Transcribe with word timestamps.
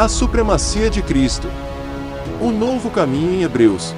A 0.00 0.08
supremacia 0.08 0.88
de 0.88 1.02
Cristo. 1.02 1.46
Um 2.40 2.50
novo 2.50 2.90
caminho 2.90 3.34
em 3.34 3.42
Hebreus. 3.42 3.92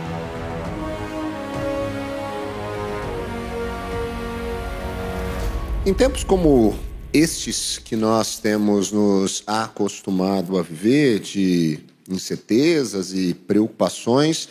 Em 5.86 5.94
tempos 5.94 6.24
como 6.24 6.74
estes 7.12 7.78
que 7.78 7.94
nós 7.94 8.40
temos 8.40 8.90
nos 8.90 9.44
acostumado 9.46 10.58
a 10.58 10.62
viver, 10.62 11.20
de 11.20 11.78
incertezas 12.10 13.14
e 13.14 13.32
preocupações, 13.32 14.48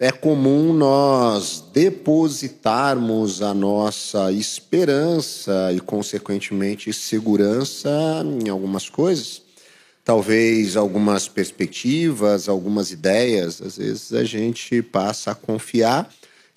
é 0.00 0.10
comum 0.10 0.72
nós 0.72 1.62
depositarmos 1.74 3.42
a 3.42 3.52
nossa 3.52 4.32
esperança 4.32 5.74
e, 5.74 5.78
consequentemente, 5.78 6.90
segurança 6.90 7.90
em 8.42 8.48
algumas 8.48 8.88
coisas. 8.88 9.44
Talvez 10.06 10.76
algumas 10.76 11.26
perspectivas, 11.26 12.48
algumas 12.48 12.92
ideias. 12.92 13.60
Às 13.60 13.76
vezes 13.76 14.12
a 14.12 14.22
gente 14.22 14.80
passa 14.80 15.32
a 15.32 15.34
confiar 15.34 16.08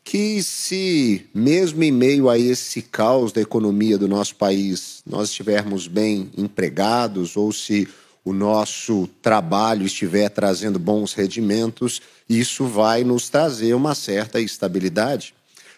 que, 0.04 0.44
se, 0.44 1.26
mesmo 1.34 1.84
em 1.84 1.92
meio 1.92 2.30
a 2.30 2.38
esse 2.38 2.84
caos 2.84 3.32
da 3.32 3.42
economia 3.42 3.98
do 3.98 4.08
nosso 4.08 4.36
país, 4.36 5.02
nós 5.04 5.30
estivermos 5.30 5.88
bem 5.88 6.30
empregados 6.38 7.36
ou 7.36 7.52
se 7.52 7.88
o 8.24 8.34
nosso 8.34 9.10
trabalho 9.20 9.84
estiver 9.84 10.30
trazendo 10.30 10.78
bons 10.78 11.14
rendimentos, 11.14 12.04
isso 12.30 12.66
vai 12.66 13.04
nos 13.04 13.30
trazer 13.30 13.74
uma 13.74 13.96
certa 13.96 14.40
estabilidade. 14.40 15.34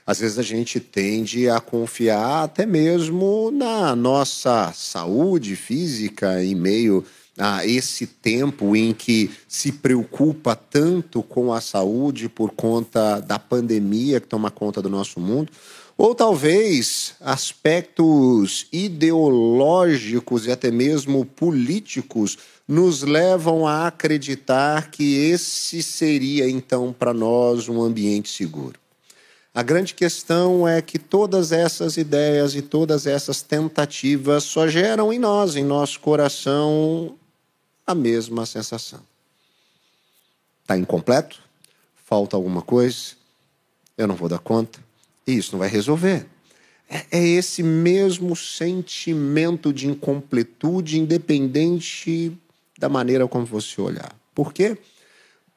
Às 0.05 0.19
vezes 0.19 0.37
a 0.37 0.43
gente 0.43 0.77
tende 0.77 1.47
a 1.47 1.61
confiar 1.61 2.43
até 2.43 2.65
mesmo 2.65 3.49
na 3.49 3.95
nossa 3.95 4.73
saúde 4.75 5.55
física 5.55 6.43
em 6.43 6.53
meio 6.53 7.05
a 7.05 7.20
esse 7.65 8.05
tempo 8.05 8.75
em 8.75 8.93
que 8.93 9.31
se 9.47 9.71
preocupa 9.71 10.55
tanto 10.55 11.23
com 11.23 11.53
a 11.53 11.61
saúde 11.61 12.27
por 12.27 12.51
conta 12.51 13.19
da 13.19 13.39
pandemia 13.39 14.19
que 14.19 14.27
toma 14.27 14.51
conta 14.51 14.81
do 14.81 14.89
nosso 14.89 15.19
mundo, 15.19 15.51
ou 15.97 16.15
talvez 16.15 17.13
aspectos 17.19 18.65
ideológicos 18.71 20.47
e 20.47 20.51
até 20.51 20.71
mesmo 20.71 21.25
políticos 21.25 22.37
nos 22.67 23.03
levam 23.03 23.67
a 23.67 23.87
acreditar 23.87 24.89
que 24.89 25.15
esse 25.15 25.83
seria 25.83 26.49
então 26.49 26.93
para 26.97 27.13
nós 27.13 27.69
um 27.69 27.81
ambiente 27.81 28.29
seguro. 28.29 28.79
A 29.53 29.61
grande 29.61 29.93
questão 29.93 30.65
é 30.65 30.81
que 30.81 30.97
todas 30.97 31.51
essas 31.51 31.97
ideias 31.97 32.55
e 32.55 32.61
todas 32.61 33.05
essas 33.05 33.41
tentativas 33.41 34.45
só 34.45 34.65
geram 34.67 35.11
em 35.11 35.19
nós, 35.19 35.57
em 35.57 35.63
nosso 35.63 35.99
coração, 35.99 37.17
a 37.85 37.95
mesma 37.95 38.45
sensação. 38.45 39.01
Está 40.61 40.77
incompleto? 40.77 41.41
Falta 41.95 42.35
alguma 42.35 42.61
coisa? 42.61 43.13
Eu 43.97 44.07
não 44.07 44.15
vou 44.15 44.29
dar 44.29 44.39
conta? 44.39 44.79
E 45.25 45.37
isso 45.37 45.53
não 45.53 45.59
vai 45.59 45.69
resolver. 45.69 46.25
É, 46.89 47.05
é 47.11 47.25
esse 47.25 47.63
mesmo 47.63 48.35
sentimento 48.35 49.71
de 49.71 49.87
incompletude, 49.87 50.99
independente 50.99 52.37
da 52.77 52.89
maneira 52.89 53.27
como 53.27 53.45
você 53.45 53.79
olhar. 53.79 54.13
Por 54.33 54.53
quê? 54.53 54.77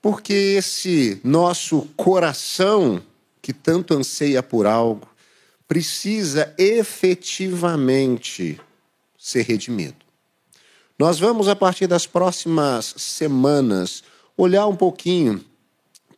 Porque 0.01 0.33
esse 0.33 1.21
nosso 1.25 1.89
coração, 1.97 3.03
que 3.41 3.53
tanto 3.53 3.95
anseia 3.95 4.43
por 4.43 4.67
algo, 4.67 5.09
precisa 5.67 6.55
efetivamente 6.59 8.61
ser 9.19 9.43
redimido. 9.43 10.04
Nós 10.97 11.19
vamos, 11.19 11.49
a 11.49 11.57
partir 11.57 11.89
das 11.89 12.07
próximas 12.07 12.95
semanas, 12.97 14.05
olhar 14.37 14.67
um 14.69 14.77
pouquinho 14.77 15.45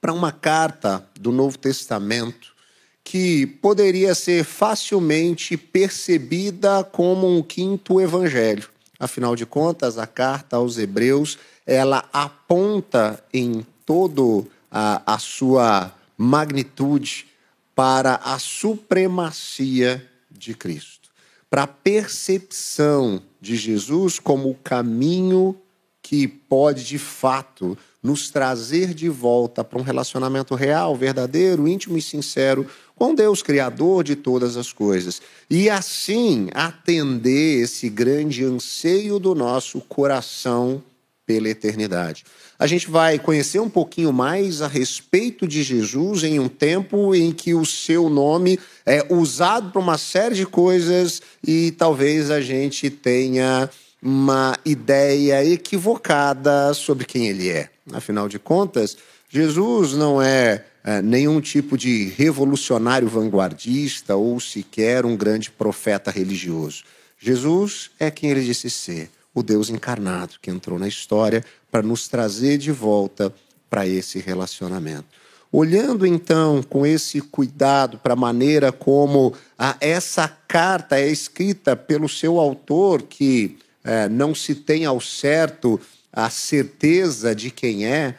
para 0.03 0.13
uma 0.13 0.31
carta 0.31 1.03
do 1.19 1.33
Novo 1.33 1.57
Testamento 1.57 2.55
que 3.03 3.47
poderia 3.47 4.15
ser 4.15 4.45
facilmente 4.45 5.57
percebida 5.57 6.85
como 6.85 7.27
um 7.27 7.43
quinto 7.43 8.03
evangelho. 8.03 8.69
Afinal 9.01 9.35
de 9.35 9.47
contas, 9.47 9.97
a 9.97 10.07
carta 10.07 10.57
aos 10.57 10.77
Hebreus 10.77 11.39
ela 11.65 12.05
aponta 12.13 13.25
em 13.33 13.65
todo 13.87 14.47
a, 14.71 15.15
a 15.15 15.19
sua 15.19 15.91
magnitude 16.19 17.27
para 17.75 18.17
a 18.17 18.39
supremacia 18.39 20.07
de 20.31 20.53
Cristo, 20.53 21.09
para 21.49 21.63
a 21.63 21.67
percepção 21.67 23.23
de 23.47 23.57
Jesus 23.57 24.19
como 24.19 24.51
o 24.51 24.55
caminho 24.55 25.57
que 26.03 26.29
pode 26.29 26.85
de 26.85 26.99
fato 26.99 27.77
nos 28.03 28.31
trazer 28.31 28.95
de 28.95 29.09
volta 29.09 29.65
para 29.65 29.79
um 29.79 29.83
relacionamento 29.83 30.55
real, 30.55 30.95
verdadeiro, 30.95 31.67
íntimo 31.67 31.97
e 31.97 32.03
sincero 32.03 32.67
com 32.95 33.15
Deus, 33.15 33.43
Criador 33.43 34.05
de 34.05 34.17
todas 34.17 34.57
as 34.57 34.73
coisas. 34.73 35.21
E 35.51 35.69
assim 35.69 36.49
atender 36.55 37.63
esse 37.63 37.89
grande 37.89 38.45
anseio 38.45 39.19
do 39.19 39.35
nosso 39.35 39.81
coração 39.81 40.83
pela 41.27 41.49
eternidade. 41.49 42.25
A 42.59 42.67
gente 42.67 42.89
vai 42.89 43.19
conhecer 43.19 43.59
um 43.59 43.69
pouquinho 43.69 44.13
mais 44.13 44.63
a 44.63 44.69
respeito 44.69 45.47
de 45.47 45.63
Jesus 45.63 46.23
em 46.23 46.39
um 46.39 46.49
tempo 46.49 47.15
em 47.15 47.33
que 47.33 47.53
o 47.53 47.67
seu 47.67 48.09
nome 48.09 48.59
é 48.87 49.05
usado 49.11 49.71
para 49.73 49.81
uma 49.81 49.99
série 49.99 50.37
de 50.37 50.47
coisas 50.47 51.21
e 51.47 51.73
talvez 51.73 52.31
a 52.31 52.41
gente 52.41 52.89
tenha 52.89 53.69
uma 54.01 54.57
ideia 54.65 55.45
equivocada 55.45 56.73
sobre 56.73 57.05
quem 57.05 57.29
ele 57.29 57.51
é. 57.51 57.69
Afinal 57.93 58.29
de 58.29 58.39
contas, 58.39 58.97
Jesus 59.29 59.93
não 59.93 60.23
é, 60.23 60.65
é 60.85 61.03
nenhum 61.03 61.41
tipo 61.41 61.77
de 61.77 62.05
revolucionário 62.17 63.09
vanguardista 63.09 64.15
ou 64.15 64.39
sequer 64.39 65.05
um 65.05 65.17
grande 65.17 65.51
profeta 65.51 66.11
religioso. 66.11 66.85
Jesus 67.19 67.91
é 67.99 68.11
quem 68.11 68.31
ele 68.31 68.45
disse 68.45 68.71
ser 68.71 69.11
o 69.37 69.43
Deus 69.43 69.69
encarnado 69.69 70.37
que 70.41 70.51
entrou 70.51 70.79
na 70.79 70.89
história 70.89 71.45
para 71.71 71.83
nos 71.83 72.09
trazer 72.09 72.57
de 72.57 72.73
volta 72.73 73.31
para 73.69 73.87
esse 73.87 74.19
relacionamento. 74.19 75.05
Olhando 75.53 76.07
então 76.07 76.63
com 76.63 76.87
esse 76.87 77.21
cuidado 77.21 77.99
para 77.99 78.15
a 78.15 78.17
maneira 78.17 78.73
como 78.73 79.35
a, 79.59 79.77
essa 79.79 80.27
carta 80.27 80.99
é 80.99 81.07
escrita 81.07 81.77
pelo 81.77 82.09
seu 82.09 82.41
autor, 82.41 83.03
que 83.03 83.59
é, 83.85 84.09
não 84.09 84.35
se 84.35 84.55
tem 84.55 84.87
ao 84.87 85.03
certo 85.03 85.79
a 86.11 86.31
certeza 86.31 87.35
de 87.35 87.51
quem 87.51 87.87
é, 87.87 88.15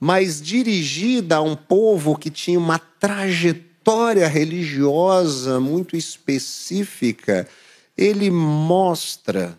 mas 0.00 0.42
dirigida 0.42 1.36
a 1.36 1.42
um 1.42 1.54
povo 1.54 2.18
que 2.18 2.28
tinha 2.28 2.58
uma 2.58 2.80
trajetória 2.80 4.26
religiosa 4.26 5.60
muito 5.60 5.96
específica, 5.96 7.46
ele 7.96 8.32
mostra 8.32 9.56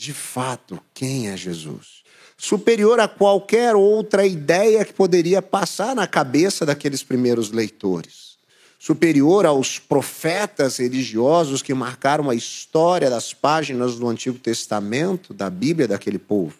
de 0.00 0.14
fato 0.14 0.80
quem 0.94 1.28
é 1.28 1.36
Jesus. 1.36 2.00
Superior 2.34 2.98
a 2.98 3.06
qualquer 3.06 3.76
outra 3.76 4.26
ideia 4.26 4.82
que 4.82 4.94
poderia 4.94 5.42
passar 5.42 5.94
na 5.94 6.06
cabeça 6.06 6.64
daqueles 6.64 7.02
primeiros 7.02 7.50
leitores. 7.50 8.30
Superior 8.78 9.44
aos 9.44 9.78
profetas 9.78 10.78
religiosos 10.78 11.60
que 11.60 11.74
marcaram 11.74 12.30
a 12.30 12.34
história 12.34 13.10
das 13.10 13.34
páginas 13.34 13.96
do 13.96 14.08
Antigo 14.08 14.38
Testamento, 14.38 15.34
da 15.34 15.50
Bíblia 15.50 15.86
daquele 15.86 16.18
povo. 16.18 16.54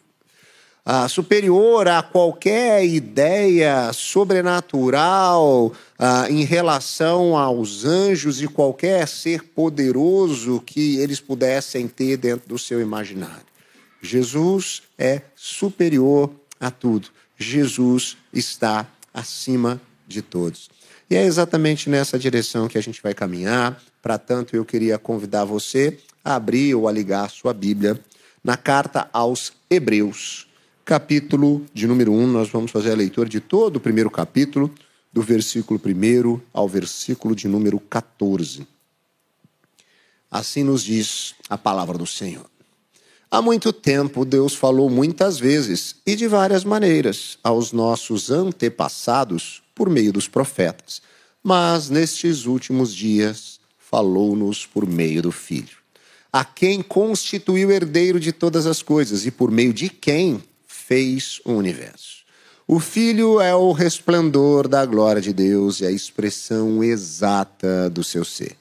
Ah, 0.84 1.06
superior 1.08 1.86
a 1.88 2.02
qualquer 2.02 2.84
ideia 2.86 3.92
sobrenatural 3.92 5.72
ah, 5.98 6.26
em 6.30 6.42
relação 6.42 7.36
aos 7.36 7.84
anjos 7.84 8.40
e 8.40 8.48
qualquer 8.48 9.06
ser 9.06 9.44
poderoso 9.44 10.62
que 10.64 10.96
eles 10.96 11.20
pudessem 11.20 11.86
ter 11.86 12.16
dentro 12.16 12.48
do 12.48 12.58
seu 12.58 12.80
imaginário. 12.80 13.44
Jesus 14.00 14.82
é 14.98 15.20
superior 15.36 16.30
a 16.58 16.70
tudo. 16.70 17.08
Jesus 17.38 18.16
está 18.32 18.86
acima 19.12 19.80
de 20.08 20.22
todos. 20.22 20.70
E 21.10 21.14
é 21.16 21.24
exatamente 21.24 21.90
nessa 21.90 22.18
direção 22.18 22.68
que 22.68 22.78
a 22.78 22.82
gente 22.82 23.02
vai 23.02 23.12
caminhar. 23.12 23.80
Para 24.00 24.16
tanto, 24.16 24.56
eu 24.56 24.64
queria 24.64 24.98
convidar 24.98 25.44
você 25.44 25.98
a 26.24 26.36
abrir 26.36 26.74
ou 26.74 26.88
a 26.88 26.92
ligar 26.92 27.26
a 27.26 27.28
sua 27.28 27.52
Bíblia 27.52 28.00
na 28.42 28.56
carta 28.56 29.10
aos 29.12 29.52
Hebreus 29.68 30.49
capítulo 30.90 31.64
de 31.72 31.86
número 31.86 32.12
1, 32.12 32.26
nós 32.26 32.48
vamos 32.48 32.72
fazer 32.72 32.90
a 32.90 32.96
leitura 32.96 33.28
de 33.28 33.38
todo 33.38 33.76
o 33.76 33.80
primeiro 33.80 34.10
capítulo, 34.10 34.68
do 35.12 35.22
versículo 35.22 35.80
1 35.80 36.40
ao 36.52 36.68
versículo 36.68 37.32
de 37.36 37.46
número 37.46 37.78
14. 37.78 38.66
Assim 40.28 40.64
nos 40.64 40.82
diz 40.82 41.36
a 41.48 41.56
palavra 41.56 41.96
do 41.96 42.08
Senhor. 42.08 42.44
Há 43.30 43.40
muito 43.40 43.72
tempo, 43.72 44.24
Deus 44.24 44.56
falou 44.56 44.90
muitas 44.90 45.38
vezes 45.38 45.94
e 46.04 46.16
de 46.16 46.26
várias 46.26 46.64
maneiras 46.64 47.38
aos 47.44 47.70
nossos 47.70 48.28
antepassados 48.28 49.62
por 49.76 49.88
meio 49.88 50.12
dos 50.12 50.26
profetas, 50.26 51.00
mas 51.40 51.88
nestes 51.88 52.46
últimos 52.46 52.92
dias 52.92 53.60
falou-nos 53.78 54.66
por 54.66 54.84
meio 54.84 55.22
do 55.22 55.30
Filho, 55.30 55.78
a 56.32 56.44
quem 56.44 56.82
constituiu 56.82 57.70
herdeiro 57.70 58.18
de 58.18 58.32
todas 58.32 58.66
as 58.66 58.82
coisas 58.82 59.24
e 59.24 59.30
por 59.30 59.52
meio 59.52 59.72
de 59.72 59.88
quem 59.88 60.42
fez 60.90 61.40
o 61.44 61.52
universo. 61.52 62.24
O 62.66 62.80
Filho 62.80 63.40
é 63.40 63.54
o 63.54 63.70
resplendor 63.70 64.66
da 64.66 64.84
glória 64.84 65.22
de 65.22 65.32
Deus 65.32 65.80
e 65.80 65.86
a 65.86 65.90
expressão 65.90 66.82
exata 66.82 67.88
do 67.88 68.02
seu 68.02 68.24
ser. 68.24 68.56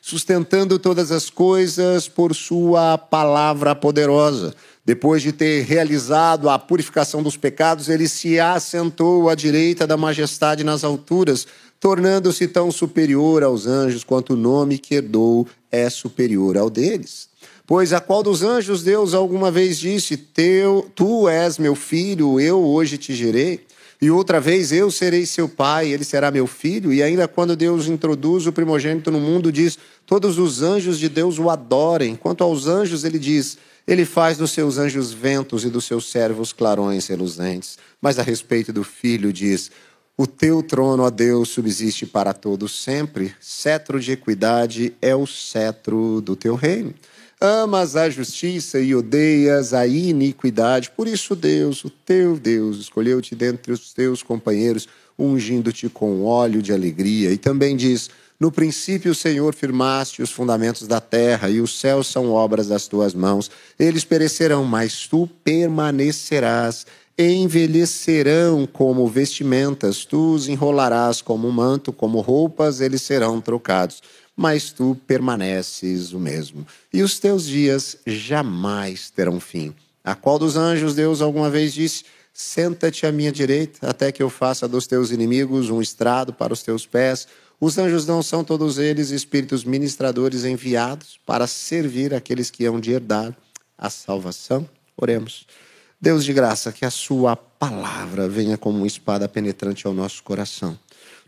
Sustentando 0.00 0.80
todas 0.80 1.12
as 1.12 1.30
coisas 1.30 2.08
por 2.08 2.34
sua 2.34 2.98
palavra 2.98 3.72
poderosa. 3.76 4.52
Depois 4.84 5.22
de 5.22 5.30
ter 5.30 5.62
realizado 5.62 6.48
a 6.48 6.58
purificação 6.58 7.22
dos 7.22 7.36
pecados, 7.36 7.88
ele 7.88 8.08
se 8.08 8.40
assentou 8.40 9.28
à 9.28 9.36
direita 9.36 9.86
da 9.86 9.96
majestade 9.96 10.64
nas 10.64 10.82
alturas, 10.82 11.46
tornando-se 11.78 12.48
tão 12.48 12.72
superior 12.72 13.44
aos 13.44 13.68
anjos 13.68 14.02
quanto 14.02 14.32
o 14.32 14.36
nome 14.36 14.76
que 14.76 14.96
herdou 14.96 15.46
é 15.70 15.88
superior 15.88 16.58
ao 16.58 16.68
deles. 16.68 17.29
Pois 17.70 17.92
a 17.92 18.00
qual 18.00 18.20
dos 18.20 18.42
anjos 18.42 18.82
Deus 18.82 19.14
alguma 19.14 19.48
vez 19.48 19.78
disse: 19.78 20.16
Teu, 20.16 20.90
Tu 20.92 21.28
és 21.28 21.56
meu 21.56 21.76
filho, 21.76 22.40
eu 22.40 22.60
hoje 22.60 22.98
te 22.98 23.14
gerei? 23.14 23.64
E 24.02 24.10
outra 24.10 24.40
vez 24.40 24.72
eu 24.72 24.90
serei 24.90 25.24
seu 25.24 25.48
pai, 25.48 25.92
ele 25.92 26.02
será 26.02 26.32
meu 26.32 26.48
filho. 26.48 26.92
E 26.92 27.00
ainda 27.00 27.28
quando 27.28 27.54
Deus 27.54 27.86
introduz 27.86 28.44
o 28.48 28.52
primogênito 28.52 29.12
no 29.12 29.20
mundo, 29.20 29.52
diz: 29.52 29.78
Todos 30.04 30.36
os 30.36 30.62
anjos 30.62 30.98
de 30.98 31.08
Deus 31.08 31.38
o 31.38 31.48
adorem. 31.48 32.16
Quanto 32.16 32.42
aos 32.42 32.66
anjos, 32.66 33.04
ele 33.04 33.20
diz: 33.20 33.56
Ele 33.86 34.04
faz 34.04 34.36
dos 34.36 34.50
seus 34.50 34.76
anjos 34.76 35.12
ventos 35.12 35.64
e 35.64 35.70
dos 35.70 35.84
seus 35.84 36.10
servos 36.10 36.52
clarões 36.52 37.06
reluzentes. 37.06 37.78
Mas 38.02 38.18
a 38.18 38.22
respeito 38.24 38.72
do 38.72 38.82
filho, 38.82 39.32
diz: 39.32 39.70
O 40.16 40.26
teu 40.26 40.60
trono, 40.60 41.04
ó 41.04 41.08
Deus, 41.08 41.50
subsiste 41.50 42.04
para 42.04 42.32
todos 42.32 42.82
sempre. 42.82 43.32
Cetro 43.40 44.00
de 44.00 44.10
equidade 44.10 44.92
é 45.00 45.14
o 45.14 45.24
cetro 45.24 46.20
do 46.20 46.34
teu 46.34 46.56
reino. 46.56 46.92
Amas 47.42 47.96
a 47.96 48.10
justiça 48.10 48.78
e 48.78 48.94
odeias 48.94 49.72
a 49.72 49.86
iniquidade. 49.86 50.90
Por 50.90 51.08
isso, 51.08 51.34
Deus, 51.34 51.82
o 51.82 51.88
teu 51.88 52.36
Deus, 52.36 52.76
escolheu-te 52.76 53.34
dentre 53.34 53.72
os 53.72 53.94
teus 53.94 54.22
companheiros, 54.22 54.86
ungindo-te 55.18 55.88
com 55.88 56.22
óleo 56.22 56.60
de 56.60 56.70
alegria. 56.70 57.32
E 57.32 57.38
também 57.38 57.74
diz: 57.74 58.10
No 58.38 58.52
princípio, 58.52 59.14
Senhor, 59.14 59.54
firmaste 59.54 60.20
os 60.20 60.30
fundamentos 60.30 60.86
da 60.86 61.00
terra, 61.00 61.48
e 61.48 61.62
os 61.62 61.80
céus 61.80 62.08
são 62.08 62.30
obras 62.30 62.68
das 62.68 62.86
tuas 62.86 63.14
mãos. 63.14 63.50
Eles 63.78 64.04
perecerão, 64.04 64.62
mas 64.62 65.06
tu 65.08 65.26
permanecerás. 65.42 66.84
Envelhecerão 67.18 68.66
como 68.66 69.06
vestimentas, 69.06 70.06
tu 70.06 70.34
os 70.34 70.48
enrolarás 70.48 71.20
como 71.20 71.50
manto, 71.52 71.92
como 71.92 72.20
roupas, 72.20 72.80
eles 72.80 73.02
serão 73.02 73.42
trocados 73.42 74.02
mas 74.40 74.72
tu 74.72 74.96
permaneces 75.06 76.14
o 76.14 76.18
mesmo, 76.18 76.66
e 76.90 77.02
os 77.02 77.18
teus 77.18 77.44
dias 77.44 77.98
jamais 78.06 79.10
terão 79.10 79.38
fim. 79.38 79.74
A 80.02 80.14
qual 80.14 80.38
dos 80.38 80.56
anjos 80.56 80.94
Deus 80.94 81.20
alguma 81.20 81.50
vez 81.50 81.74
disse: 81.74 82.04
Senta-te 82.32 83.04
à 83.04 83.12
minha 83.12 83.30
direita, 83.30 83.86
até 83.86 84.10
que 84.10 84.22
eu 84.22 84.30
faça 84.30 84.66
dos 84.66 84.86
teus 84.86 85.10
inimigos 85.10 85.68
um 85.68 85.82
estrado 85.82 86.32
para 86.32 86.54
os 86.54 86.62
teus 86.62 86.86
pés. 86.86 87.28
Os 87.60 87.76
anjos 87.76 88.06
não 88.06 88.22
são 88.22 88.42
todos 88.42 88.78
eles 88.78 89.10
espíritos 89.10 89.62
ministradores 89.62 90.46
enviados 90.46 91.20
para 91.26 91.46
servir 91.46 92.14
aqueles 92.14 92.50
que 92.50 92.64
hão 92.64 92.80
de 92.80 92.92
herdar 92.92 93.36
a 93.76 93.90
salvação? 93.90 94.66
Oremos. 94.96 95.46
Deus 96.00 96.24
de 96.24 96.32
graça, 96.32 96.72
que 96.72 96.86
a 96.86 96.90
sua 96.90 97.36
palavra 97.36 98.26
venha 98.26 98.56
como 98.56 98.78
uma 98.78 98.86
espada 98.86 99.28
penetrante 99.28 99.86
ao 99.86 99.92
nosso 99.92 100.22
coração 100.22 100.78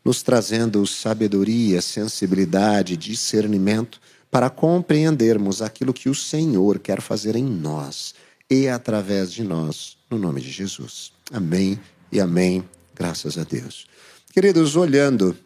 nos 0.04 0.22
trazendo 0.22 0.86
sabedoria, 0.86 1.80
sensibilidade, 1.80 2.96
discernimento 2.96 4.00
para 4.30 4.48
compreendermos 4.50 5.60
aquilo 5.60 5.92
que 5.92 6.08
o 6.08 6.14
Senhor 6.14 6.78
quer 6.78 7.00
fazer 7.00 7.36
em 7.36 7.44
nós 7.44 8.14
e 8.50 8.68
através 8.68 9.32
de 9.32 9.42
nós, 9.42 9.96
no 10.10 10.18
nome 10.18 10.40
de 10.40 10.50
Jesus. 10.50 11.12
Amém 11.32 11.78
e 12.10 12.20
amém. 12.20 12.64
Graças 12.94 13.38
a 13.38 13.44
Deus. 13.44 13.86
Queridos, 14.32 14.76
olhando 14.76 15.36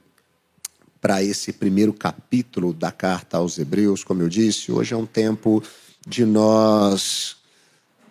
para 1.01 1.23
esse 1.23 1.53
primeiro 1.53 1.93
capítulo 1.93 2.73
da 2.73 2.91
carta 2.91 3.37
aos 3.37 3.59
Hebreus, 3.59 4.03
como 4.03 4.23
eu 4.23 4.29
disse, 4.29 4.73
hoje 4.73 4.95
é 4.95 4.97
um 4.97 5.07
tempo 5.07 5.63
de 6.07 6.25
nós 6.25 7.36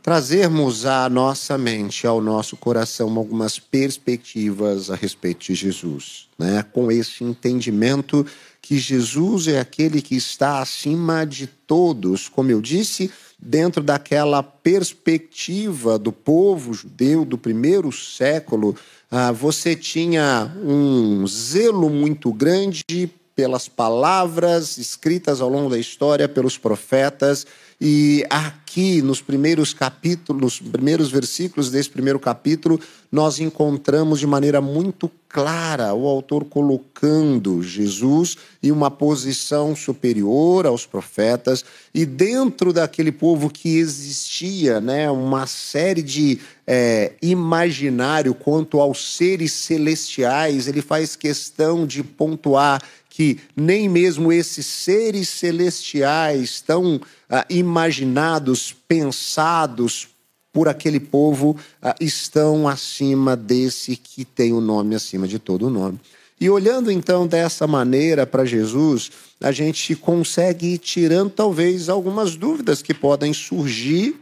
trazermos 0.05 0.85
à 0.85 1.09
nossa 1.09 1.57
mente, 1.57 2.05
ao 2.05 2.21
nosso 2.21 2.55
coração, 2.55 3.17
algumas 3.17 3.57
perspectivas 3.57 4.91
a 4.91 4.95
respeito 4.95 5.47
de 5.47 5.55
Jesus, 5.55 6.27
né? 6.37 6.63
com 6.71 6.91
esse 6.91 7.23
entendimento 7.23 8.23
que 8.61 8.77
Jesus 8.77 9.47
é 9.47 9.59
aquele 9.59 10.03
que 10.03 10.15
está 10.15 10.59
acima 10.59 11.25
de 11.25 11.47
todos, 11.47 12.29
como 12.29 12.51
eu 12.51 12.61
disse, 12.61 13.09
dentro 13.39 13.81
daquela 13.81 14.43
perspectiva 14.43 15.97
do 15.97 16.11
povo 16.11 16.71
judeu 16.71 17.25
do 17.25 17.35
primeiro 17.35 17.91
século, 17.91 18.75
ah, 19.09 19.31
você 19.31 19.75
tinha 19.75 20.55
um 20.63 21.25
zelo 21.25 21.89
muito 21.89 22.31
grande 22.31 23.09
pelas 23.35 23.67
palavras 23.67 24.77
escritas 24.77 25.41
ao 25.41 25.49
longo 25.49 25.69
da 25.69 25.77
história 25.77 26.29
pelos 26.29 26.57
profetas. 26.57 27.45
E 27.79 28.25
aqui, 28.29 29.01
nos 29.01 29.21
primeiros 29.21 29.73
capítulos, 29.73 30.41
nos 30.41 30.59
primeiros 30.61 31.11
versículos 31.11 31.69
desse 31.69 31.89
primeiro 31.89 32.17
capítulo, 32.17 32.79
nós 33.11 33.39
encontramos 33.39 34.21
de 34.21 34.27
maneira 34.27 34.61
muito 34.61 35.11
clara 35.27 35.93
o 35.93 36.07
autor 36.07 36.45
colocando 36.45 37.61
Jesus 37.61 38.37
em 38.63 38.71
uma 38.71 38.89
posição 38.89 39.75
superior 39.75 40.65
aos 40.65 40.85
profetas, 40.85 41.65
e 41.93 42.05
dentro 42.05 42.71
daquele 42.71 43.11
povo 43.11 43.49
que 43.49 43.77
existia 43.77 44.79
né, 44.79 45.11
uma 45.11 45.45
série 45.45 46.01
de 46.01 46.39
é, 46.65 47.11
imaginário 47.21 48.33
quanto 48.33 48.79
aos 48.79 49.17
seres 49.17 49.51
celestiais, 49.51 50.69
ele 50.69 50.81
faz 50.81 51.17
questão 51.17 51.85
de 51.85 52.01
pontuar 52.01 52.81
que 53.15 53.39
nem 53.55 53.87
mesmo 53.87 54.29
esses 54.29 54.65
seres 54.65 55.29
celestiais 55.29 56.59
tão 56.59 56.99
ah, 57.29 57.45
imaginados, 57.49 58.75
pensados 58.89 60.09
por 60.51 60.67
aquele 60.67 60.99
povo, 60.99 61.55
ah, 61.81 61.95
estão 62.01 62.67
acima 62.67 63.33
desse 63.33 63.95
que 63.95 64.25
tem 64.25 64.51
o 64.51 64.59
nome 64.59 64.95
acima 64.95 65.29
de 65.29 65.39
todo 65.39 65.67
o 65.67 65.69
nome. 65.69 65.97
E 66.41 66.49
olhando 66.49 66.91
então 66.91 67.25
dessa 67.25 67.65
maneira 67.65 68.27
para 68.27 68.43
Jesus, 68.43 69.09
a 69.39 69.53
gente 69.53 69.95
consegue 69.95 70.73
ir 70.73 70.77
tirando 70.79 71.29
talvez 71.29 71.87
algumas 71.87 72.35
dúvidas 72.35 72.81
que 72.81 72.93
podem 72.93 73.31
surgir 73.31 74.19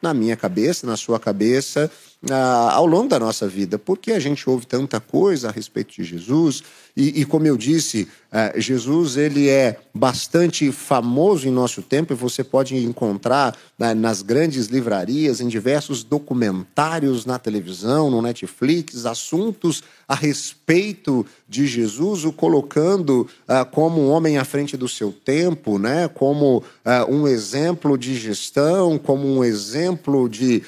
na 0.00 0.14
minha 0.14 0.36
cabeça, 0.36 0.86
na 0.86 0.96
sua 0.96 1.18
cabeça, 1.18 1.90
ah, 2.30 2.72
ao 2.72 2.86
longo 2.86 3.08
da 3.08 3.18
nossa 3.18 3.46
vida. 3.46 3.78
Porque 3.78 4.12
a 4.12 4.18
gente 4.18 4.48
ouve 4.48 4.66
tanta 4.66 5.00
coisa 5.00 5.48
a 5.48 5.52
respeito 5.52 5.94
de 5.94 6.04
Jesus, 6.04 6.62
e, 6.96 7.22
e 7.22 7.24
como 7.24 7.44
eu 7.44 7.56
disse, 7.56 8.06
uh, 8.32 8.60
Jesus 8.60 9.16
ele 9.16 9.48
é 9.48 9.78
bastante 9.92 10.70
famoso 10.70 11.48
em 11.48 11.50
nosso 11.50 11.82
tempo 11.82 12.12
e 12.12 12.16
você 12.16 12.44
pode 12.44 12.76
encontrar 12.76 13.52
uh, 13.52 13.94
nas 13.96 14.22
grandes 14.22 14.66
livrarias, 14.66 15.40
em 15.40 15.48
diversos 15.48 16.04
documentários 16.04 17.26
na 17.26 17.36
televisão, 17.36 18.10
no 18.10 18.22
Netflix, 18.22 19.06
assuntos 19.06 19.82
a 20.06 20.14
respeito 20.14 21.26
de 21.48 21.66
Jesus, 21.66 22.24
o 22.24 22.32
colocando 22.32 23.28
uh, 23.48 23.68
como 23.72 24.00
um 24.00 24.10
homem 24.10 24.38
à 24.38 24.44
frente 24.44 24.76
do 24.76 24.88
seu 24.88 25.10
tempo, 25.10 25.78
né? 25.78 26.06
como 26.06 26.62
um 27.08 27.26
exemplo 27.26 27.96
de 27.96 28.14
gestão, 28.14 28.98
como 28.98 29.26
um 29.26 29.42
exemplo 29.42 30.28
de 30.28 30.62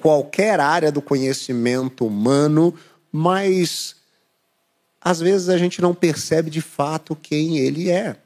qualquer 0.00 0.60
área 0.60 0.92
do 0.92 1.00
conhecimento 1.00 2.06
humano, 2.06 2.74
mas 3.10 3.96
às 5.00 5.20
vezes 5.20 5.48
a 5.48 5.58
gente 5.58 5.80
não 5.80 5.94
percebe 5.94 6.50
de 6.50 6.60
fato 6.60 7.16
quem 7.16 7.58
ele 7.58 7.90
é. 7.90 8.16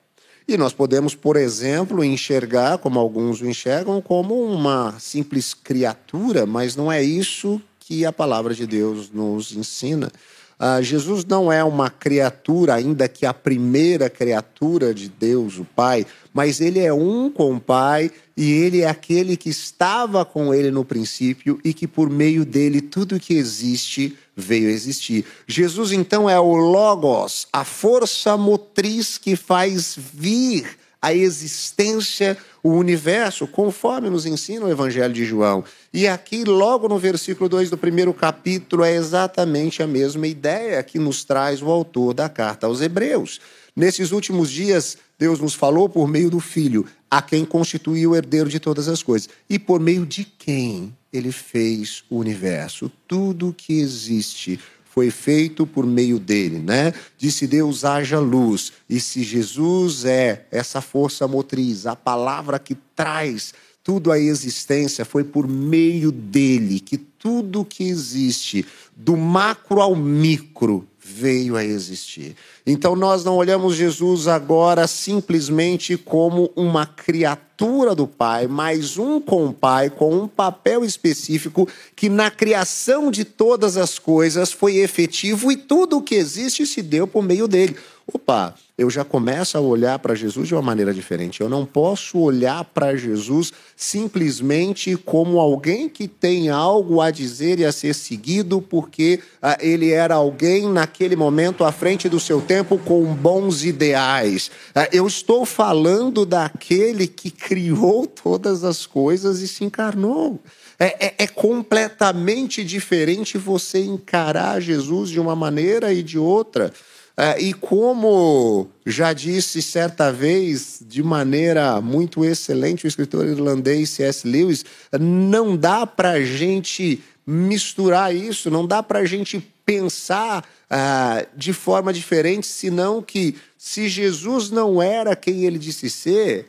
E 0.49 0.57
nós 0.57 0.73
podemos, 0.73 1.15
por 1.15 1.37
exemplo, 1.37 2.05
enxergar, 2.05 2.79
como 2.79 3.01
alguns 3.01 3.41
o 3.41 3.47
enxergam, 3.47 4.01
como 4.01 4.41
uma 4.45 4.95
simples 5.01 5.53
criatura, 5.55 6.47
mas 6.47 6.77
não 6.77 6.91
é 6.91 7.03
isso 7.03 7.61
que 7.81 8.05
a 8.05 8.13
palavra 8.13 8.55
de 8.55 8.67
Deus 8.67 9.11
nos 9.11 9.53
ensina. 9.53 10.11
Uh, 10.59 10.83
Jesus 10.83 11.23
não 11.25 11.53
é 11.53 11.63
uma 11.63 11.91
criatura, 11.91 12.75
ainda 12.75 13.07
que 13.09 13.27
a 13.27 13.35
primeira 13.35 14.09
criatura 14.09 14.95
de 14.95 15.07
Deus, 15.07 15.59
o 15.59 15.67
Pai, 15.67 16.07
mas 16.33 16.63
ele 16.63 16.81
é 16.81 16.93
um 16.93 17.31
com 17.31 17.55
o 17.55 17.61
Pai 17.61 18.11
e 18.35 18.53
ele 18.53 18.81
é 18.81 18.89
aquele 18.89 19.37
que 19.37 19.51
estava 19.51 20.25
com 20.25 20.55
ele 20.55 20.71
no 20.71 20.85
princípio 20.85 21.61
e 21.63 21.75
que 21.75 21.87
por 21.87 22.09
meio 22.09 22.45
dele 22.45 22.81
tudo 22.81 23.21
que 23.21 23.35
existe 23.35 24.17
veio 24.35 24.69
a 24.69 24.73
existir. 24.73 25.27
Jesus 25.47 25.93
então 25.93 26.29
é 26.29 26.41
o 26.41 26.55
Logos, 26.55 27.47
a 27.53 27.65
força 27.65 28.37
motriz 28.37 29.19
que 29.19 29.37
faz 29.37 29.95
vir 29.97 30.79
a 31.07 31.15
existência, 31.15 32.37
o 32.65 32.71
universo, 32.71 33.47
conforme 33.47 34.11
nos 34.11 34.27
ensina 34.27 34.67
o 34.67 34.69
Evangelho 34.69 35.15
de 35.15 35.25
João. 35.25 35.63
E 35.95 36.09
aqui, 36.09 36.43
logo 36.43 36.89
no 36.89 36.99
versículo 36.99 37.49
2 37.49 37.71
do 37.71 37.79
primeiro 37.79 38.13
capítulo, 38.13 38.83
é 38.83 38.93
exatamente 38.93 39.85
a 39.85 39.87
mesma 39.87 40.27
ideia 40.27 40.83
que 40.83 40.99
nos 40.99 41.23
traz 41.23 41.63
o 41.63 41.71
autor 41.71 42.13
da 42.13 42.29
carta 42.29 42.67
aos 42.67 42.81
Hebreus. 42.81 43.41
Nesses 43.77 44.11
últimos 44.11 44.51
dias, 44.51 44.99
Deus 45.17 45.39
nos 45.39 45.55
falou 45.55 45.89
por 45.89 46.09
meio 46.09 46.29
do 46.29 46.41
Filho, 46.41 46.85
a 47.09 47.23
quem 47.23 47.45
constituiu 47.45 48.11
o 48.11 48.17
herdeiro 48.17 48.49
de 48.49 48.59
todas 48.59 48.89
as 48.89 49.01
coisas. 49.01 49.29
E 49.49 49.61
por 49.61 49.79
meio 49.79 50.05
de 50.05 50.25
quem 50.25 50.93
ele 51.13 51.31
fez 51.31 52.03
o 52.11 52.19
universo. 52.19 52.91
Tudo 53.07 53.55
que 53.57 53.79
existe 53.79 54.59
foi 54.97 55.11
feito 55.11 55.67
por 55.67 55.85
meio 55.85 56.19
dele, 56.19 56.59
né? 56.59 56.95
Disse 57.19 57.47
Deus: 57.47 57.85
haja 57.85 58.19
luz. 58.19 58.73
E 58.89 58.99
se 58.99 59.23
Jesus 59.23 60.07
é 60.07 60.47
essa 60.51 60.81
força 60.81 61.29
motriz, 61.29 61.85
a 61.85 61.95
palavra 61.95 62.59
que 62.59 62.75
traz 62.95 63.53
tudo 63.85 64.11
à 64.11 64.19
existência, 64.19 65.05
foi 65.05 65.23
por 65.23 65.47
meio 65.47 66.11
dele 66.11 66.81
que 66.81 66.97
tudo 66.97 67.63
que 67.63 67.85
existe, 67.85 68.65
do 68.97 69.19
macro 69.19 69.83
ao 69.83 69.95
micro, 69.95 70.89
veio 70.99 71.57
a 71.57 71.65
existir. 71.65 72.35
Então 72.67 72.97
nós 72.97 73.23
não 73.23 73.37
olhamos 73.37 73.77
Jesus 73.77 74.27
agora 74.27 74.87
simplesmente 74.87 75.99
como 75.99 76.51
uma 76.57 76.87
criatura 76.87 77.46
do 77.95 78.07
Pai, 78.07 78.47
mas 78.47 78.99
um 78.99 79.21
com 79.21 79.47
o 79.47 79.53
Pai, 79.53 79.89
com 79.89 80.15
um 80.15 80.29
papel 80.29 80.85
específico 80.85 81.67
que 81.95 82.09
na 82.09 82.31
criação 82.31 83.11
de 83.11 83.25
todas 83.25 83.77
as 83.77 83.99
coisas 83.99 84.53
foi 84.53 84.77
efetivo 84.77 85.51
e 85.51 85.57
tudo 85.57 85.97
o 85.97 86.03
que 86.03 86.15
existe 86.15 86.67
se 86.67 86.83
deu 86.83 87.07
por 87.07 87.23
meio 87.23 87.49
dele. 87.49 87.77
Opa, 88.13 88.55
eu 88.79 88.89
já 88.89 89.05
começo 89.05 89.59
a 89.59 89.61
olhar 89.61 89.99
para 89.99 90.15
Jesus 90.15 90.47
de 90.47 90.55
uma 90.55 90.63
maneira 90.63 90.95
diferente. 90.95 91.41
Eu 91.41 91.49
não 91.49 91.67
posso 91.67 92.21
olhar 92.21 92.63
para 92.63 92.95
Jesus 92.95 93.53
simplesmente 93.75 94.97
como 94.97 95.41
alguém 95.41 95.89
que 95.89 96.07
tem 96.07 96.49
algo 96.49 97.01
a 97.01 97.11
dizer 97.11 97.59
e 97.59 97.65
a 97.65 97.73
ser 97.73 97.95
seguido, 97.95 98.63
porque 98.63 99.19
ah, 99.43 99.59
ele 99.61 99.91
era 99.91 100.15
alguém 100.15 100.69
naquele 100.69 101.17
momento 101.17 101.65
à 101.65 101.73
frente 101.73 102.09
do 102.09 102.21
seu 102.21 102.41
tempo 102.41 102.79
com 102.79 103.13
bons 103.13 103.65
ideais. 103.65 104.53
Ah, 104.73 104.89
eu 104.93 105.05
estou 105.09 105.45
falando 105.45 106.25
daquele 106.25 107.09
que 107.09 107.29
criou 107.29 108.07
todas 108.07 108.63
as 108.63 108.87
coisas 108.87 109.41
e 109.41 109.49
se 109.49 109.65
encarnou. 109.65 110.39
É, 110.79 111.07
é, 111.07 111.15
é, 111.19 111.27
completamente 111.27 112.63
diferente 112.63 113.39
você 113.39 113.83
encarar 113.83 114.61
Jesus 114.61 115.09
de 115.09 115.19
uma 115.19 115.35
maneira 115.35 115.93
e 115.93 116.03
de 116.03 116.19
outra. 116.19 116.71
É, 117.19 117.41
e 117.41 117.55
como 117.55 118.69
já 118.85 119.15
disse 119.15 119.63
certa 119.63 120.13
vez, 120.13 120.83
de 120.87 121.03
maneira 121.03 121.81
muito 121.81 122.23
excelente, 122.23 122.85
o 122.85 122.89
escritor 122.89 123.27
irlandês 123.27 123.89
C.S. 123.91 124.29
Lewis, 124.29 124.65
não 125.01 125.57
dá 125.57 125.87
para 125.87 126.11
a 126.11 126.25
gente 126.25 127.03
misturar 127.27 128.15
isso, 128.15 128.51
não 128.51 128.67
dá 128.67 128.83
para 128.83 128.99
a 128.99 129.05
gente 129.07 129.41
pensar 129.65 130.47
uh, 130.71 131.27
de 131.35 131.55
forma 131.55 131.93
diferente, 131.93 132.47
senão 132.47 133.03
que 133.03 133.35
se 133.57 133.89
Jesus 133.89 134.51
não 134.51 134.81
era 134.81 135.17
quem 135.17 135.45
ele 135.45 135.59
disse 135.59 135.89
ser, 135.89 136.47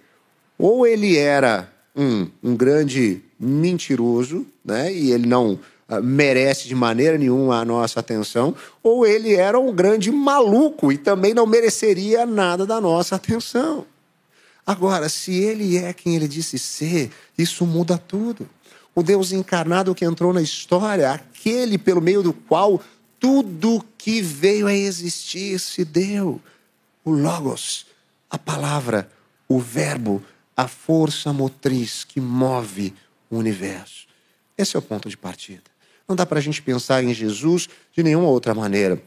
ou 0.57 0.85
ele 0.85 1.17
era 1.17 1.71
um, 1.95 2.27
um 2.43 2.55
grande 2.55 3.21
mentiroso, 3.39 4.45
né, 4.63 4.93
e 4.93 5.11
ele 5.11 5.27
não 5.27 5.57
merece 6.03 6.67
de 6.67 6.75
maneira 6.75 7.17
nenhuma 7.17 7.59
a 7.59 7.65
nossa 7.65 7.99
atenção, 7.99 8.55
ou 8.83 9.05
ele 9.05 9.35
era 9.35 9.57
um 9.57 9.73
grande 9.73 10.11
maluco 10.11 10.91
e 10.91 10.97
também 10.97 11.33
não 11.33 11.45
mereceria 11.45 12.25
nada 12.25 12.65
da 12.65 12.81
nossa 12.81 13.15
atenção. 13.15 13.85
Agora, 14.65 15.07
se 15.07 15.33
ele 15.33 15.77
é 15.77 15.93
quem 15.93 16.17
ele 16.17 16.27
disse 16.27 16.59
ser, 16.59 17.09
isso 17.37 17.65
muda 17.65 17.97
tudo. 17.97 18.49
O 18.93 19.01
Deus 19.01 19.31
encarnado 19.31 19.95
que 19.95 20.03
entrou 20.03 20.33
na 20.33 20.41
história, 20.41 21.11
aquele 21.11 21.77
pelo 21.77 22.01
meio 22.01 22.21
do 22.21 22.33
qual 22.33 22.81
tudo 23.17 23.85
que 23.97 24.21
veio 24.21 24.67
a 24.67 24.73
existir 24.73 25.57
se 25.59 25.85
deu. 25.85 26.41
O 27.05 27.11
Logos, 27.11 27.85
a 28.29 28.37
palavra, 28.37 29.09
o 29.47 29.59
Verbo, 29.59 30.21
a 30.55 30.67
força 30.67 31.31
motriz 31.31 32.03
que 32.03 32.19
move 32.19 32.93
o 33.29 33.37
universo. 33.37 34.07
Esse 34.57 34.75
é 34.75 34.79
o 34.79 34.81
ponto 34.81 35.07
de 35.07 35.15
partida. 35.15 35.76
Não 36.07 36.15
dá 36.15 36.25
para 36.25 36.39
a 36.39 36.41
gente 36.41 36.61
pensar 36.61 37.03
em 37.03 37.13
Jesus 37.13 37.67
de 37.91 38.01
nenhuma 38.01 38.27
outra 38.27 38.53
maneira. 38.53 39.01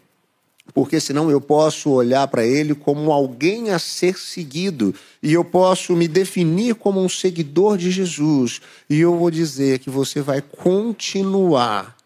Porque 0.75 1.01
senão 1.01 1.31
eu 1.31 1.41
posso 1.41 1.91
olhar 1.91 2.27
para 2.29 2.47
ele 2.47 2.75
como 2.75 3.11
alguém 3.11 3.71
a 3.71 3.79
ser 3.79 4.17
seguido 4.19 4.95
e 5.23 5.33
eu 5.33 5.45
posso 5.45 5.97
me 5.97 6.07
definir 6.07 6.75
como 6.77 7.03
um 7.03 7.09
seguidor 7.09 7.77
de 7.77 7.91
Jesus 7.91 8.61
e 8.89 9.01
eu 9.01 9.19
vou 9.19 9.31
dizer 9.31 9.81
que 9.81 9.91
você 9.91 10.21
vai 10.21 10.41
continuar 10.41 11.97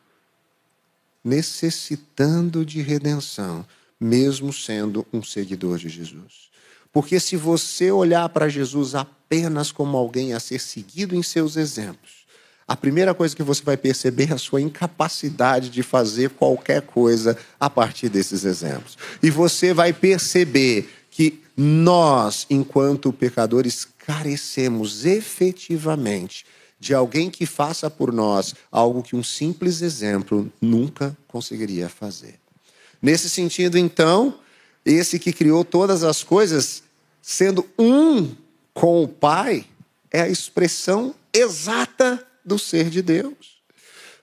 necessitando 1.22 2.64
de 2.64 2.80
redenção, 2.80 3.66
mesmo 3.98 4.52
sendo 4.52 5.06
um 5.12 5.22
seguidor 5.22 5.78
de 5.78 5.88
Jesus. 5.88 6.50
Porque 6.92 7.18
se 7.18 7.36
você 7.36 7.90
olhar 7.90 8.28
para 8.28 8.48
Jesus 8.48 8.94
apenas 8.94 9.72
como 9.72 9.96
alguém 9.96 10.32
a 10.32 10.40
ser 10.40 10.60
seguido 10.60 11.16
em 11.16 11.22
seus 11.22 11.56
exemplos, 11.56 12.23
a 12.66 12.74
primeira 12.74 13.12
coisa 13.12 13.36
que 13.36 13.42
você 13.42 13.62
vai 13.62 13.76
perceber 13.76 14.30
é 14.30 14.34
a 14.34 14.38
sua 14.38 14.60
incapacidade 14.60 15.68
de 15.68 15.82
fazer 15.82 16.30
qualquer 16.30 16.82
coisa 16.82 17.36
a 17.60 17.68
partir 17.68 18.08
desses 18.08 18.44
exemplos. 18.44 18.96
E 19.22 19.30
você 19.30 19.74
vai 19.74 19.92
perceber 19.92 20.88
que 21.10 21.42
nós, 21.56 22.46
enquanto 22.48 23.12
pecadores, 23.12 23.86
carecemos 23.98 25.04
efetivamente 25.04 26.46
de 26.80 26.94
alguém 26.94 27.30
que 27.30 27.46
faça 27.46 27.88
por 27.88 28.12
nós 28.12 28.54
algo 28.70 29.02
que 29.02 29.14
um 29.14 29.22
simples 29.22 29.80
exemplo 29.80 30.50
nunca 30.60 31.16
conseguiria 31.28 31.88
fazer. 31.88 32.34
Nesse 33.00 33.28
sentido, 33.28 33.78
então, 33.78 34.38
esse 34.84 35.18
que 35.18 35.32
criou 35.32 35.64
todas 35.64 36.02
as 36.02 36.22
coisas, 36.22 36.82
sendo 37.20 37.66
um 37.78 38.34
com 38.72 39.02
o 39.02 39.08
Pai, 39.08 39.66
é 40.10 40.22
a 40.22 40.28
expressão 40.28 41.14
exata 41.32 42.26
do 42.44 42.58
ser 42.58 42.90
de 42.90 43.00
Deus. 43.02 43.62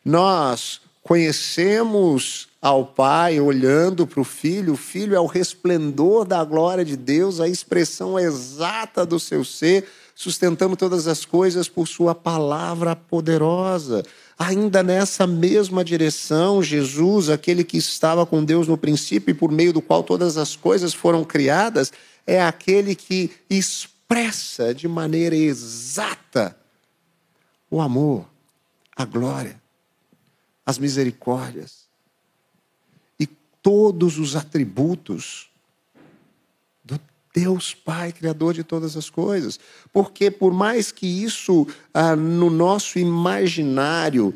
Nós 0.04 0.82
conhecemos 1.04 2.48
ao 2.62 2.86
Pai 2.86 3.40
olhando 3.40 4.06
para 4.06 4.22
o 4.22 4.24
Filho, 4.24 4.74
o 4.74 4.78
Filho 4.78 5.16
é 5.16 5.20
o 5.20 5.26
resplendor 5.26 6.26
da 6.26 6.44
glória 6.44 6.86
de 6.86 6.96
Deus, 6.96 7.40
a 7.40 7.48
expressão 7.48 8.20
exata 8.20 9.04
do 9.04 9.20
seu 9.20 9.44
ser, 9.44 9.86
sustentando 10.14 10.76
todas 10.76 11.08
as 11.08 11.26
coisas 11.26 11.68
por 11.68 11.88
Sua 11.88 12.14
palavra 12.14 12.96
poderosa. 12.96 14.04
Ainda 14.38 14.84
nessa 14.84 15.26
mesma 15.26 15.84
direção, 15.84 16.62
Jesus, 16.62 17.30
aquele 17.30 17.64
que 17.64 17.78
estava 17.78 18.26
com 18.26 18.44
Deus 18.44 18.68
no 18.68 18.78
princípio 18.78 19.32
e 19.32 19.36
por 19.36 19.52
meio 19.52 19.74
do 19.74 19.82
qual 19.82 20.04
todas 20.04 20.38
as 20.38 20.56
coisas 20.56 20.94
foram 20.94 21.24
criadas, 21.24 21.92
é 22.28 22.42
aquele 22.42 22.94
que 22.94 23.32
expressa 23.50 24.74
de 24.74 24.88
maneira 24.88 25.36
exata 25.36 26.56
o 27.72 27.80
amor, 27.80 28.30
a 28.96 29.06
glória, 29.06 29.60
as 30.66 30.78
misericórdias 30.78 31.88
e 33.18 33.26
todos 33.26 34.20
os 34.20 34.36
atributos 34.36 35.50
do 36.84 37.00
Deus 37.34 37.74
Pai, 37.74 38.12
Criador 38.12 38.54
de 38.54 38.64
todas 38.64 38.98
as 38.98 39.10
coisas. 39.10 39.58
Porque, 39.94 40.30
por 40.30 40.54
mais 40.54 40.92
que 40.92 41.08
isso 41.08 41.66
ah, 41.94 42.16
no 42.16 42.50
nosso 42.50 43.00
imaginário 43.00 44.36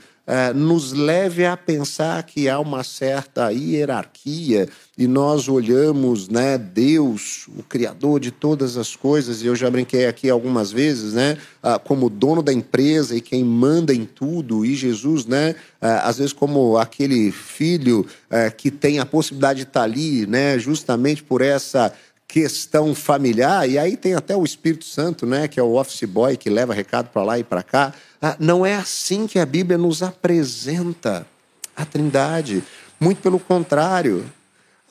nos 0.56 0.92
leve 0.92 1.46
a 1.46 1.56
pensar 1.56 2.24
que 2.24 2.50
há 2.50 2.60
uma 2.60 2.84
certa 2.84 3.52
hierarquia 3.52 4.68
e 4.98 5.08
nós 5.08 5.48
olhamos, 5.48 6.30
né, 6.30 6.58
Deus, 6.58 7.48
o 7.50 7.62
criador 7.62 8.20
de 8.20 8.32
todas 8.32 8.78
as 8.78 8.96
coisas, 8.96 9.42
e 9.42 9.46
eu 9.46 9.56
já 9.56 9.70
brinquei 9.70 10.08
aqui 10.08 10.30
algumas 10.30 10.72
vezes, 10.72 11.14
né, 11.14 11.38
como 11.84 12.10
dono 12.10 12.42
da 12.42 12.52
empresa 12.52 13.16
e 13.16 13.22
quem 13.22 13.44
manda 13.44 13.94
em 13.94 14.06
tudo, 14.06 14.66
e 14.66 14.74
Jesus, 14.74 15.26
né, 15.26 15.56
às 15.80 16.18
vezes 16.18 16.34
como 16.34 16.78
aquele 16.78 17.32
filho 17.32 18.06
é, 18.30 18.50
que 18.50 18.72
tem 18.72 19.00
a 19.00 19.06
possibilidade 19.06 19.60
de 19.60 19.68
estar 19.68 19.84
ali, 19.84 20.26
né, 20.26 20.58
justamente 20.58 21.22
por 21.22 21.42
essa 21.42 21.94
questão 22.28 22.96
familiar, 22.96 23.70
e 23.70 23.78
aí 23.78 23.96
tem 23.96 24.16
até 24.16 24.36
o 24.36 24.44
Espírito 24.44 24.86
Santo, 24.86 25.26
né, 25.26 25.48
que 25.48 25.60
é 25.60 25.64
o 25.64 25.76
office 25.76 26.10
boy 26.10 26.36
que 26.36 26.50
leva 26.50 26.74
recado 26.74 27.10
para 27.10 27.24
lá 27.24 27.38
e 27.38 27.44
para 27.44 27.62
cá. 27.62 27.94
Ah, 28.22 28.36
não 28.40 28.66
é 28.66 28.76
assim 28.76 29.28
que 29.28 29.40
a 29.40 29.46
Bíblia 29.46 29.78
nos 29.78 30.02
apresenta 30.02 31.28
a 31.76 31.86
Trindade. 31.86 32.64
Muito 33.00 33.22
pelo 33.22 33.40
contrário, 33.40 34.32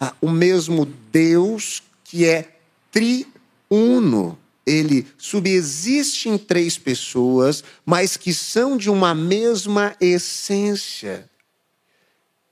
ah, 0.01 0.13
o 0.21 0.31
mesmo 0.31 0.85
Deus 1.11 1.83
que 2.05 2.25
é 2.25 2.59
triuno, 2.93 4.39
ele 4.67 5.07
subsiste 5.19 6.29
em 6.29 6.39
três 6.39 6.79
pessoas, 6.79 7.65
mas 7.85 8.17
que 8.17 8.33
são 8.33 8.77
de 8.77 8.91
uma 8.91 9.15
mesma 9.15 9.97
essência. 10.01 11.29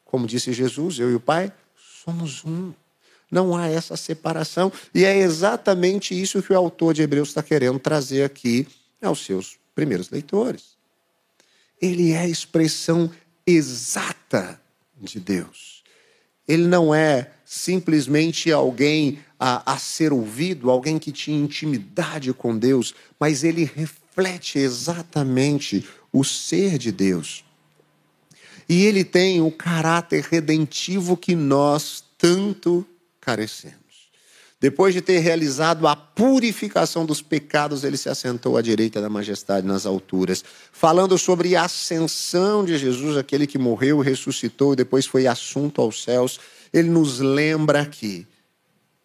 Como 0.05 0.27
disse 0.27 0.53
Jesus, 0.53 0.99
eu 0.99 1.11
e 1.11 1.15
o 1.15 1.21
Pai 1.21 1.53
somos 2.05 2.45
um. 2.45 2.73
Não 3.31 3.57
há 3.57 3.69
essa 3.69 3.97
separação. 3.97 4.71
E 4.95 5.05
é 5.05 5.17
exatamente 5.17 6.21
isso 6.21 6.43
que 6.43 6.53
o 6.53 6.57
autor 6.57 6.93
de 6.93 7.03
Hebreus 7.03 7.29
está 7.29 7.43
querendo 7.43 7.79
trazer 7.79 8.25
aqui 8.25 8.69
aos 9.01 9.25
seus 9.25 9.62
primeiros 9.75 10.11
leitores. 10.11 10.77
Ele 11.81 12.13
é 12.13 12.19
a 12.19 12.29
expressão 12.29 13.11
exata 13.47 14.61
de 15.01 15.19
Deus. 15.19 15.83
Ele 16.47 16.67
não 16.67 16.95
é 16.95 17.31
simplesmente 17.45 18.51
alguém 18.51 19.19
a, 19.39 19.73
a 19.75 19.79
ser 19.79 20.13
ouvido, 20.13 20.71
alguém 20.71 20.99
que 20.99 21.13
tinha 21.13 21.39
intimidade 21.39 22.33
com 22.33 22.57
Deus, 22.57 22.95
mas 23.19 23.45
ele 23.45 23.65
reflete 23.65 24.59
exatamente 24.59 25.85
o 26.13 26.25
ser 26.25 26.79
de 26.79 26.93
Deus. 26.93 27.45
E 28.69 28.85
ele 28.85 29.05
tem 29.05 29.41
o 29.41 29.51
caráter 29.51 30.25
redentivo 30.31 31.17
que 31.17 31.35
nós 31.35 32.05
tanto 32.17 32.87
carecemos. 33.21 33.82
Depois 34.63 34.95
de 34.95 35.01
ter 35.01 35.19
realizado 35.19 35.89
a 35.89 35.97
purificação 35.97 37.05
dos 37.05 37.21
pecados, 37.21 37.83
ele 37.83 37.97
se 37.97 38.09
assentou 38.09 38.57
à 38.57 38.63
direita 38.63 39.01
da 39.01 39.11
majestade 39.11 39.67
nas 39.67 39.85
alturas, 39.85 40.45
falando 40.71 41.19
sobre 41.19 41.57
a 41.57 41.65
ascensão 41.65 42.65
de 42.65 42.79
Jesus, 42.79 43.17
aquele 43.17 43.45
que 43.45 43.59
morreu, 43.59 43.99
ressuscitou 43.99 44.73
e 44.73 44.77
depois 44.77 45.05
foi 45.05 45.27
assunto 45.27 45.83
aos 45.83 46.05
céus. 46.05 46.39
Ele 46.73 46.89
nos 46.89 47.19
lembra 47.19 47.83
aqui 47.83 48.25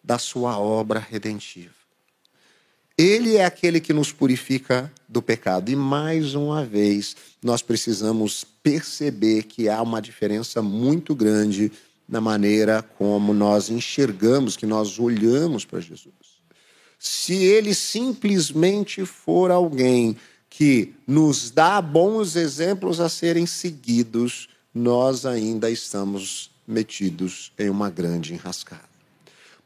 da 0.02 0.16
sua 0.16 0.56
obra 0.56 1.00
redentiva. 1.00 1.74
Ele 2.96 3.36
é 3.36 3.44
aquele 3.44 3.80
que 3.80 3.92
nos 3.92 4.12
purifica 4.12 4.92
do 5.08 5.20
pecado. 5.20 5.72
E 5.72 5.76
mais 5.76 6.36
uma 6.36 6.64
vez, 6.64 7.16
nós 7.42 7.62
precisamos 7.62 8.44
perceber 8.62 9.42
que 9.42 9.68
há 9.68 9.82
uma 9.82 10.00
diferença 10.00 10.62
muito 10.62 11.16
grande 11.16 11.72
na 12.08 12.20
maneira 12.20 12.82
como 12.96 13.34
nós 13.34 13.68
enxergamos, 13.68 14.56
que 14.56 14.64
nós 14.64 14.98
olhamos 14.98 15.64
para 15.64 15.80
Jesus. 15.80 16.14
Se 16.98 17.34
ele 17.34 17.74
simplesmente 17.74 19.04
for 19.04 19.50
alguém 19.50 20.16
que 20.48 20.94
nos 21.06 21.50
dá 21.50 21.80
bons 21.80 22.34
exemplos 22.34 22.98
a 22.98 23.08
serem 23.08 23.46
seguidos, 23.46 24.48
nós 24.74 25.26
ainda 25.26 25.70
estamos 25.70 26.50
metidos 26.66 27.52
em 27.58 27.68
uma 27.68 27.90
grande 27.90 28.32
enrascada. 28.32 28.88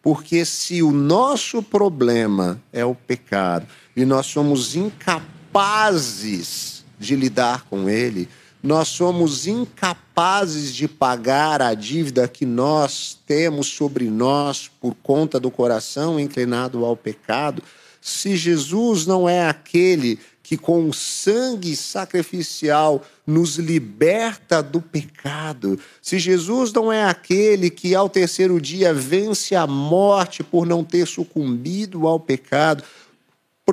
Porque 0.02 0.44
se 0.44 0.82
o 0.82 0.90
nosso 0.90 1.62
problema 1.62 2.60
é 2.72 2.84
o 2.84 2.94
pecado 2.94 3.66
e 3.96 4.04
nós 4.04 4.26
somos 4.26 4.74
incapazes 4.74 6.84
de 6.98 7.14
lidar 7.14 7.64
com 7.70 7.88
ele, 7.88 8.28
nós 8.62 8.88
somos 8.88 9.46
incapazes 9.46 10.72
de 10.72 10.86
pagar 10.86 11.60
a 11.60 11.74
dívida 11.74 12.28
que 12.28 12.46
nós 12.46 13.18
temos 13.26 13.66
sobre 13.66 14.08
nós 14.08 14.70
por 14.80 14.94
conta 15.02 15.40
do 15.40 15.50
coração 15.50 16.20
inclinado 16.20 16.84
ao 16.84 16.96
pecado, 16.96 17.62
se 18.00 18.36
Jesus 18.36 19.06
não 19.06 19.28
é 19.28 19.48
aquele 19.48 20.18
que 20.42 20.56
com 20.56 20.88
o 20.88 20.92
sangue 20.92 21.74
sacrificial 21.74 23.02
nos 23.26 23.56
liberta 23.56 24.62
do 24.62 24.82
pecado, 24.82 25.78
se 26.02 26.18
Jesus 26.18 26.72
não 26.72 26.92
é 26.92 27.04
aquele 27.04 27.70
que 27.70 27.94
ao 27.94 28.08
terceiro 28.08 28.60
dia 28.60 28.92
vence 28.92 29.54
a 29.54 29.66
morte 29.66 30.42
por 30.42 30.66
não 30.66 30.84
ter 30.84 31.06
sucumbido 31.06 32.06
ao 32.06 32.18
pecado, 32.18 32.82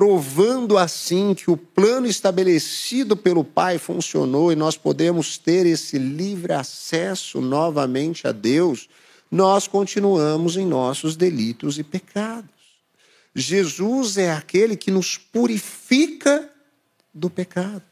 provando 0.00 0.78
assim 0.78 1.34
que 1.34 1.50
o 1.50 1.58
plano 1.58 2.06
estabelecido 2.06 3.14
pelo 3.14 3.44
Pai 3.44 3.76
funcionou 3.76 4.50
e 4.50 4.56
nós 4.56 4.74
podemos 4.74 5.36
ter 5.36 5.66
esse 5.66 5.98
livre 5.98 6.54
acesso 6.54 7.38
novamente 7.38 8.26
a 8.26 8.32
Deus, 8.32 8.88
nós 9.30 9.68
continuamos 9.68 10.56
em 10.56 10.64
nossos 10.64 11.16
delitos 11.16 11.78
e 11.78 11.84
pecados. 11.84 12.48
Jesus 13.34 14.16
é 14.16 14.32
aquele 14.32 14.74
que 14.74 14.90
nos 14.90 15.18
purifica 15.18 16.48
do 17.12 17.28
pecado. 17.28 17.82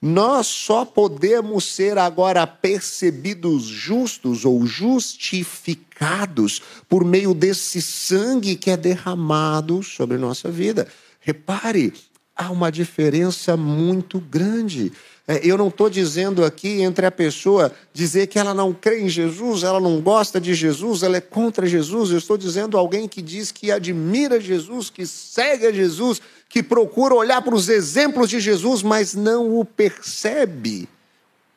Nós 0.00 0.46
só 0.46 0.86
podemos 0.86 1.64
ser 1.64 1.98
agora 1.98 2.46
percebidos 2.46 3.64
justos 3.64 4.46
ou 4.46 4.64
justificados 4.64 6.62
por 6.88 7.04
meio 7.04 7.34
desse 7.34 7.82
sangue 7.82 8.56
que 8.56 8.70
é 8.70 8.78
derramado 8.78 9.82
sobre 9.82 10.16
nossa 10.16 10.50
vida. 10.50 10.88
Repare, 11.20 11.92
há 12.38 12.50
uma 12.50 12.70
diferença 12.70 13.56
muito 13.56 14.20
grande. 14.20 14.92
É, 15.26 15.40
eu 15.44 15.58
não 15.58 15.68
estou 15.68 15.90
dizendo 15.90 16.44
aqui 16.44 16.80
entre 16.80 17.04
a 17.04 17.10
pessoa 17.10 17.72
dizer 17.92 18.28
que 18.28 18.38
ela 18.38 18.54
não 18.54 18.72
crê 18.72 19.00
em 19.00 19.08
Jesus, 19.08 19.64
ela 19.64 19.80
não 19.80 20.00
gosta 20.00 20.40
de 20.40 20.54
Jesus, 20.54 21.02
ela 21.02 21.16
é 21.16 21.20
contra 21.20 21.66
Jesus. 21.66 22.10
Eu 22.10 22.18
estou 22.18 22.38
dizendo 22.38 22.78
alguém 22.78 23.08
que 23.08 23.20
diz 23.20 23.50
que 23.50 23.72
admira 23.72 24.40
Jesus, 24.40 24.88
que 24.88 25.04
segue 25.06 25.66
a 25.66 25.72
Jesus, 25.72 26.22
que 26.48 26.62
procura 26.62 27.14
olhar 27.14 27.42
para 27.42 27.54
os 27.54 27.68
exemplos 27.68 28.30
de 28.30 28.40
Jesus, 28.40 28.82
mas 28.82 29.14
não 29.14 29.58
o 29.58 29.64
percebe 29.64 30.88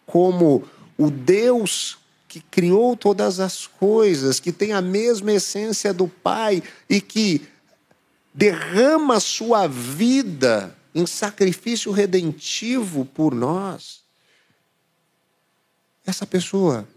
como 0.06 0.64
o 0.98 1.10
Deus 1.10 1.98
que 2.28 2.40
criou 2.40 2.96
todas 2.96 3.40
as 3.40 3.68
coisas, 3.68 4.40
que 4.40 4.52
tem 4.52 4.74
a 4.74 4.82
mesma 4.82 5.34
essência 5.34 5.94
do 5.94 6.08
Pai 6.08 6.64
e 6.90 7.02
que 7.02 7.42
derrama 8.34 9.20
sua 9.20 9.68
vida 9.68 10.76
em 10.94 11.06
sacrifício 11.06 11.92
redentivo 11.92 13.06
por 13.06 13.34
nós, 13.34 14.02
essa 16.06 16.26
pessoa 16.26 16.88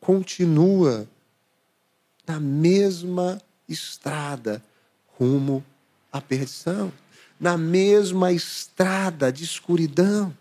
continua 0.00 1.06
na 2.26 2.40
mesma 2.40 3.40
estrada 3.68 4.62
rumo 5.18 5.64
à 6.12 6.20
perdição, 6.20 6.92
na 7.38 7.56
mesma 7.56 8.32
estrada 8.32 9.32
de 9.32 9.44
escuridão, 9.44 10.36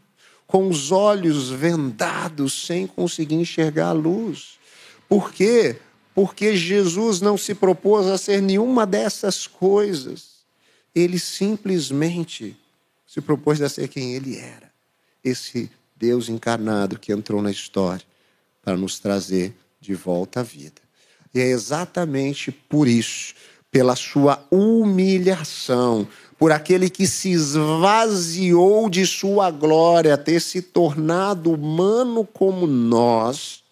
com 0.47 0.69
os 0.69 0.91
olhos 0.91 1.49
vendados, 1.49 2.65
sem 2.65 2.85
conseguir 2.85 3.35
enxergar 3.35 3.87
a 3.87 3.91
luz. 3.93 4.59
Por 5.09 5.31
quê? 5.31 5.79
Porque 6.13 6.55
Jesus 6.55 7.21
não 7.21 7.37
se 7.37 7.55
propôs 7.55 8.05
a 8.05 8.17
ser 8.17 8.41
nenhuma 8.41 8.85
dessas 8.85 9.47
coisas 9.47 10.32
ele 10.93 11.19
simplesmente 11.19 12.55
se 13.07 13.21
propôs 13.21 13.61
a 13.61 13.69
ser 13.69 13.87
quem 13.87 14.13
ele 14.15 14.37
era. 14.37 14.71
Esse 15.23 15.69
Deus 15.95 16.29
encarnado 16.29 16.99
que 16.99 17.11
entrou 17.13 17.41
na 17.41 17.51
história 17.51 18.05
para 18.61 18.75
nos 18.75 18.99
trazer 18.99 19.53
de 19.79 19.93
volta 19.93 20.39
à 20.39 20.43
vida. 20.43 20.81
E 21.33 21.39
é 21.39 21.47
exatamente 21.47 22.51
por 22.51 22.87
isso, 22.87 23.33
pela 23.71 23.95
sua 23.95 24.45
humilhação, 24.51 26.07
por 26.37 26.51
aquele 26.51 26.89
que 26.89 27.07
se 27.07 27.31
esvaziou 27.31 28.89
de 28.89 29.05
sua 29.05 29.49
glória, 29.49 30.17
ter 30.17 30.39
se 30.39 30.61
tornado 30.61 31.51
humano 31.51 32.25
como 32.25 32.67
nós, 32.67 33.62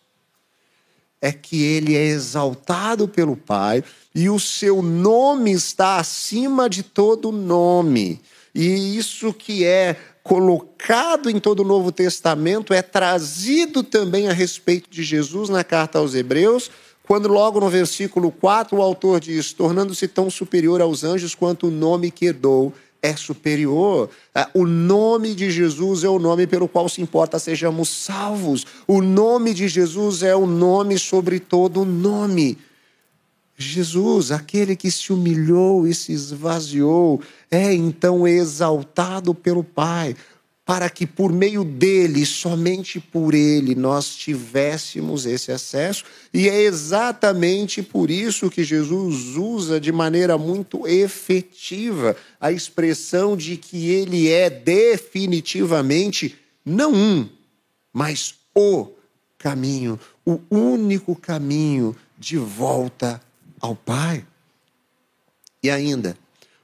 é 1.21 1.31
que 1.31 1.63
ele 1.63 1.95
é 1.95 2.03
exaltado 2.03 3.07
pelo 3.07 3.37
Pai 3.37 3.83
e 4.13 4.29
o 4.29 4.39
seu 4.39 4.81
nome 4.81 5.51
está 5.51 5.97
acima 5.97 6.67
de 6.67 6.81
todo 6.81 7.31
nome. 7.31 8.19
E 8.53 8.97
isso 8.97 9.31
que 9.31 9.63
é 9.63 9.95
colocado 10.23 11.29
em 11.29 11.39
todo 11.39 11.61
o 11.61 11.65
Novo 11.65 11.91
Testamento 11.91 12.73
é 12.73 12.81
trazido 12.81 13.83
também 13.83 14.27
a 14.27 14.33
respeito 14.33 14.89
de 14.89 15.03
Jesus 15.03 15.49
na 15.49 15.63
carta 15.63 15.99
aos 15.99 16.15
Hebreus, 16.15 16.69
quando 17.03 17.27
logo 17.27 17.59
no 17.59 17.69
versículo 17.69 18.31
4 18.31 18.77
o 18.77 18.81
autor 18.81 19.19
diz: 19.19 19.53
tornando-se 19.53 20.07
tão 20.07 20.29
superior 20.29 20.81
aos 20.81 21.03
anjos 21.03 21.35
quanto 21.35 21.67
o 21.67 21.71
nome 21.71 22.11
que 22.11 22.25
herdou 22.25 22.73
é 23.01 23.15
superior. 23.15 24.09
Ah, 24.33 24.49
o 24.53 24.65
nome 24.65 25.33
de 25.33 25.49
Jesus 25.49 26.03
é 26.03 26.09
o 26.09 26.19
nome 26.19 26.45
pelo 26.45 26.67
qual 26.67 26.87
se 26.87 27.01
importa 27.01 27.39
sejamos 27.39 27.89
salvos. 27.89 28.65
O 28.87 29.01
nome 29.01 29.53
de 29.53 29.67
Jesus 29.67 30.23
é 30.23 30.35
o 30.35 30.45
nome 30.45 30.99
sobre 30.99 31.39
todo 31.39 31.83
nome. 31.83 32.57
Jesus, 33.61 34.31
aquele 34.31 34.75
que 34.75 34.89
se 34.89 35.13
humilhou 35.13 35.87
e 35.87 35.93
se 35.93 36.11
esvaziou, 36.11 37.21
é 37.49 37.71
então 37.73 38.27
exaltado 38.27 39.35
pelo 39.35 39.63
Pai, 39.63 40.15
para 40.71 40.89
que 40.89 41.05
por 41.05 41.33
meio 41.33 41.65
dele, 41.65 42.25
somente 42.25 42.97
por 42.97 43.33
ele, 43.33 43.75
nós 43.75 44.15
tivéssemos 44.15 45.25
esse 45.25 45.51
acesso. 45.51 46.05
E 46.33 46.47
é 46.47 46.61
exatamente 46.61 47.83
por 47.83 48.09
isso 48.09 48.49
que 48.49 48.63
Jesus 48.63 49.35
usa 49.35 49.81
de 49.81 49.91
maneira 49.91 50.37
muito 50.37 50.87
efetiva 50.87 52.15
a 52.39 52.53
expressão 52.53 53.35
de 53.35 53.57
que 53.57 53.89
ele 53.89 54.29
é 54.29 54.49
definitivamente 54.49 56.37
não 56.63 56.93
um, 56.93 57.27
mas 57.91 58.35
o 58.55 58.87
caminho, 59.37 59.99
o 60.25 60.39
único 60.49 61.17
caminho 61.17 61.93
de 62.17 62.37
volta 62.37 63.21
ao 63.59 63.75
Pai. 63.75 64.25
E 65.61 65.69
ainda, 65.69 66.17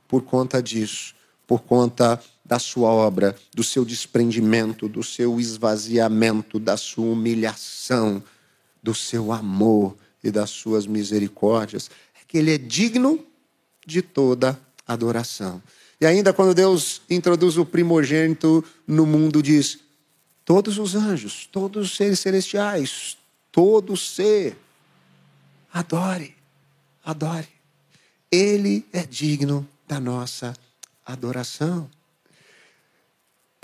por 0.07 0.21
conta 0.21 0.63
disso, 0.63 1.13
por 1.45 1.59
conta 1.63 2.21
da 2.47 2.57
sua 2.57 2.89
obra, 2.89 3.35
do 3.53 3.63
seu 3.63 3.83
desprendimento, 3.83 4.87
do 4.87 5.03
seu 5.03 5.39
esvaziamento, 5.39 6.59
da 6.59 6.77
sua 6.77 7.05
humilhação, 7.05 8.23
do 8.81 8.95
seu 8.95 9.31
amor 9.31 9.95
e 10.23 10.31
das 10.31 10.49
suas 10.49 10.87
misericórdias, 10.87 11.91
é 12.15 12.19
que 12.27 12.37
ele 12.37 12.53
é 12.53 12.57
digno 12.57 13.23
de 13.85 14.01
toda 14.01 14.59
adoração. 14.87 15.61
E 15.99 16.05
ainda 16.05 16.31
quando 16.31 16.53
Deus 16.53 17.01
introduz 17.09 17.57
o 17.57 17.65
primogênito 17.65 18.63
no 18.87 19.05
mundo, 19.05 19.43
diz: 19.43 19.79
todos 20.45 20.77
os 20.77 20.95
anjos, 20.95 21.47
todos 21.51 21.87
os 21.91 21.97
seres 21.97 22.19
celestiais, 22.19 23.17
todo 23.51 23.97
ser, 23.97 24.57
adore 25.73 26.37
adore. 27.07 27.47
Ele 28.29 28.85
é 28.91 29.03
digno 29.03 29.67
da 29.87 29.97
nossa 29.97 30.53
adoração. 31.05 31.89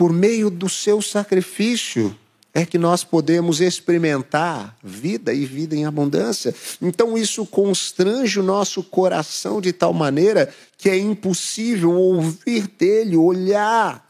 Por 0.03 0.11
meio 0.11 0.49
do 0.49 0.67
seu 0.67 1.01
sacrifício, 1.01 2.13
é 2.53 2.65
que 2.65 2.77
nós 2.77 3.05
podemos 3.05 3.61
experimentar 3.61 4.77
vida 4.83 5.33
e 5.33 5.45
vida 5.45 5.77
em 5.77 5.85
abundância. 5.85 6.53
Então 6.81 7.17
isso 7.17 7.45
constrange 7.45 8.37
o 8.37 8.43
nosso 8.43 8.83
coração 8.83 9.61
de 9.61 9.71
tal 9.71 9.93
maneira 9.93 10.53
que 10.77 10.89
é 10.89 10.97
impossível 10.97 11.93
ouvir 11.93 12.67
dele, 12.67 13.15
olhar 13.15 14.05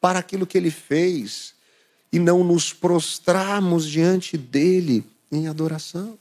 para 0.00 0.18
aquilo 0.18 0.44
que 0.44 0.58
ele 0.58 0.68
fez 0.68 1.54
e 2.12 2.18
não 2.18 2.42
nos 2.42 2.72
prostrarmos 2.72 3.86
diante 3.86 4.36
dele 4.36 5.04
em 5.30 5.46
adoração. 5.46 6.18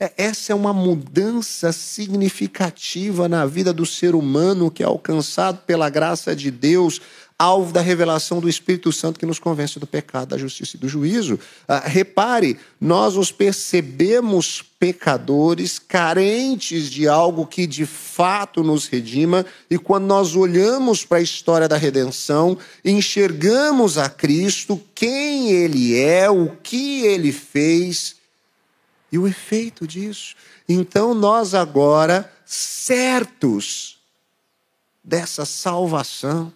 É, 0.00 0.12
essa 0.16 0.50
é 0.50 0.54
uma 0.56 0.72
mudança 0.72 1.70
significativa 1.70 3.28
na 3.28 3.46
vida 3.46 3.72
do 3.72 3.86
ser 3.86 4.16
humano 4.16 4.68
que 4.68 4.82
é 4.82 4.86
alcançado 4.86 5.58
pela 5.58 5.88
graça 5.88 6.34
de 6.34 6.50
Deus 6.50 7.00
alvo 7.38 7.72
da 7.72 7.80
revelação 7.80 8.40
do 8.40 8.48
Espírito 8.48 8.92
Santo 8.92 9.18
que 9.18 9.26
nos 9.26 9.38
convence 9.38 9.78
do 9.78 9.86
pecado, 9.86 10.28
da 10.28 10.38
justiça 10.38 10.76
e 10.76 10.80
do 10.80 10.88
juízo. 10.88 11.38
Ah, 11.66 11.82
repare, 11.86 12.58
nós 12.80 13.14
nos 13.14 13.32
percebemos 13.32 14.62
pecadores, 14.78 15.78
carentes 15.78 16.90
de 16.90 17.06
algo 17.08 17.46
que 17.46 17.66
de 17.66 17.86
fato 17.86 18.62
nos 18.62 18.86
redima, 18.86 19.46
e 19.70 19.78
quando 19.78 20.04
nós 20.04 20.34
olhamos 20.34 21.04
para 21.04 21.18
a 21.18 21.22
história 21.22 21.68
da 21.68 21.76
redenção, 21.76 22.58
enxergamos 22.84 23.98
a 23.98 24.08
Cristo, 24.08 24.80
quem 24.94 25.52
Ele 25.52 25.98
é, 25.98 26.28
o 26.30 26.56
que 26.62 27.04
Ele 27.06 27.32
fez 27.32 28.16
e 29.10 29.18
o 29.18 29.28
efeito 29.28 29.86
disso. 29.86 30.34
Então 30.68 31.12
nós 31.14 31.54
agora, 31.54 32.32
certos 32.44 33.98
dessa 35.04 35.44
salvação, 35.44 36.52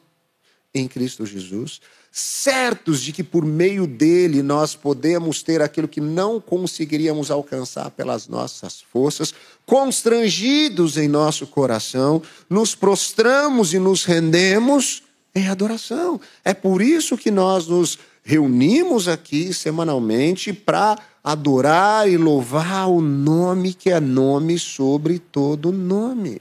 em 0.79 0.89
Cristo 0.89 1.25
Jesus, 1.25 1.81
certos 2.11 3.03
de 3.03 3.13
que 3.13 3.23
por 3.23 3.45
meio 3.45 3.87
dele 3.87 4.43
nós 4.43 4.75
podemos 4.75 5.43
ter 5.43 5.61
aquilo 5.61 5.89
que 5.89 6.01
não 6.01 6.41
conseguiríamos 6.41 7.31
alcançar 7.31 7.91
pelas 7.91 8.29
nossas 8.29 8.81
forças, 8.81 9.35
constrangidos 9.65 10.97
em 10.97 11.09
nosso 11.09 11.47
coração, 11.47 12.23
nos 12.49 12.75
prostramos 12.75 13.75
e 13.75 13.79
nos 13.79 14.05
rendemos 14.05 15.03
em 15.35 15.49
adoração. 15.49 16.21
É 16.45 16.55
por 16.55 16.81
isso 16.81 17.19
que 17.19 17.31
nós 17.31 17.67
nos 17.67 17.99
reunimos 18.25 19.09
aqui 19.09 19.53
semanalmente 19.53 20.53
para 20.53 20.99
adorar 21.23 22.09
e 22.09 22.17
louvar 22.17 22.89
o 22.89 23.01
nome 23.01 23.75
que 23.75 23.91
é 23.91 24.01
nome 24.01 24.59
sobre 24.59 25.19
todo 25.19 25.71
nome. 25.71 26.41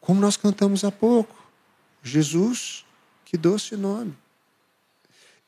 Como 0.00 0.20
nós 0.20 0.36
cantamos 0.36 0.82
há 0.84 0.90
pouco, 0.90 1.36
Jesus 2.02 2.87
que 3.28 3.36
doce 3.36 3.76
nome. 3.76 4.14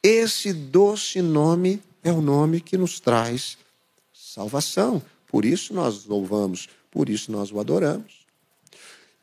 Esse 0.02 0.52
doce 0.52 1.22
nome 1.22 1.82
é 2.04 2.12
o 2.12 2.20
nome 2.20 2.60
que 2.60 2.76
nos 2.76 3.00
traz 3.00 3.56
salvação. 4.12 5.02
Por 5.26 5.46
isso 5.46 5.72
nós 5.72 6.04
louvamos, 6.04 6.68
por 6.90 7.08
isso 7.08 7.32
nós 7.32 7.50
o 7.50 7.58
adoramos. 7.58 8.20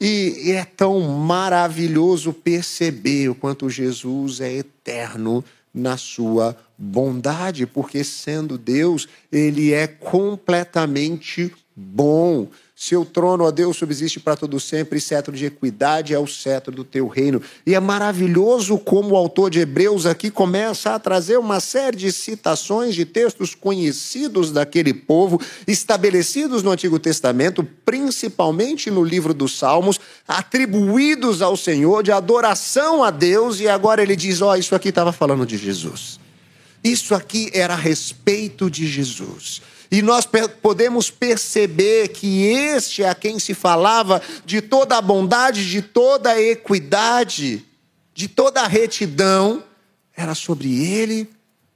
E 0.01 0.51
é 0.51 0.65
tão 0.65 0.99
maravilhoso 1.01 2.33
perceber 2.33 3.29
o 3.29 3.35
quanto 3.35 3.69
Jesus 3.69 4.41
é 4.41 4.51
eterno 4.51 5.45
na 5.71 5.95
sua 5.95 6.57
bondade, 6.75 7.67
porque 7.67 8.03
sendo 8.03 8.57
Deus, 8.57 9.07
ele 9.31 9.71
é 9.71 9.85
completamente 9.85 11.53
bom. 11.79 12.47
Seu 12.75 13.05
trono, 13.05 13.43
ó 13.43 13.51
Deus, 13.51 13.77
subsiste 13.77 14.19
para 14.19 14.35
todo 14.35 14.59
sempre, 14.59 14.97
e 14.97 15.01
cetro 15.01 15.35
de 15.35 15.45
equidade 15.45 16.13
é 16.13 16.19
o 16.19 16.27
cetro 16.27 16.71
do 16.71 16.83
teu 16.83 17.07
reino. 17.07 17.41
E 17.65 17.73
é 17.73 17.79
maravilhoso 17.79 18.77
como 18.77 19.11
o 19.11 19.15
autor 19.15 19.49
de 19.49 19.59
Hebreus 19.59 20.05
aqui 20.05 20.29
começa 20.29 20.93
a 20.93 20.99
trazer 20.99 21.37
uma 21.37 21.59
série 21.59 21.97
de 21.97 22.11
citações 22.11 22.93
de 22.93 23.03
textos 23.03 23.55
conhecidos 23.55 24.51
daquele 24.51 24.93
povo, 24.93 25.41
estabelecidos 25.67 26.61
no 26.61 26.71
Antigo 26.71 26.99
Testamento, 26.99 27.67
principalmente 27.85 28.91
no 28.91 29.03
livro 29.03 29.33
dos 29.33 29.57
Salmos, 29.57 29.99
atribuídos 30.27 31.41
ao 31.41 31.57
Senhor, 31.57 32.03
de 32.03 32.11
adoração 32.11 33.03
a 33.03 33.09
Deus, 33.09 33.59
e 33.59 33.67
agora 33.67 34.03
ele 34.03 34.15
diz: 34.15 34.41
Ó, 34.41 34.51
oh, 34.51 34.55
isso 34.55 34.75
aqui 34.75 34.89
estava 34.89 35.11
falando 35.11 35.45
de 35.47 35.57
Jesus. 35.57 36.19
Isso 36.83 37.15
aqui 37.15 37.49
era 37.53 37.73
a 37.73 37.77
respeito 37.77 38.69
de 38.69 38.85
Jesus. 38.87 39.61
E 39.89 40.01
nós 40.01 40.27
podemos 40.61 41.09
perceber 41.09 42.09
que 42.09 42.43
este 42.43 43.03
é 43.03 43.09
a 43.09 43.15
quem 43.15 43.39
se 43.39 43.53
falava 43.53 44.21
de 44.45 44.61
toda 44.61 44.97
a 44.97 45.01
bondade, 45.01 45.69
de 45.69 45.81
toda 45.81 46.31
a 46.31 46.41
equidade, 46.41 47.65
de 48.13 48.27
toda 48.27 48.61
a 48.61 48.67
retidão, 48.67 49.63
era 50.15 50.33
sobre 50.33 50.83
ele 50.83 51.29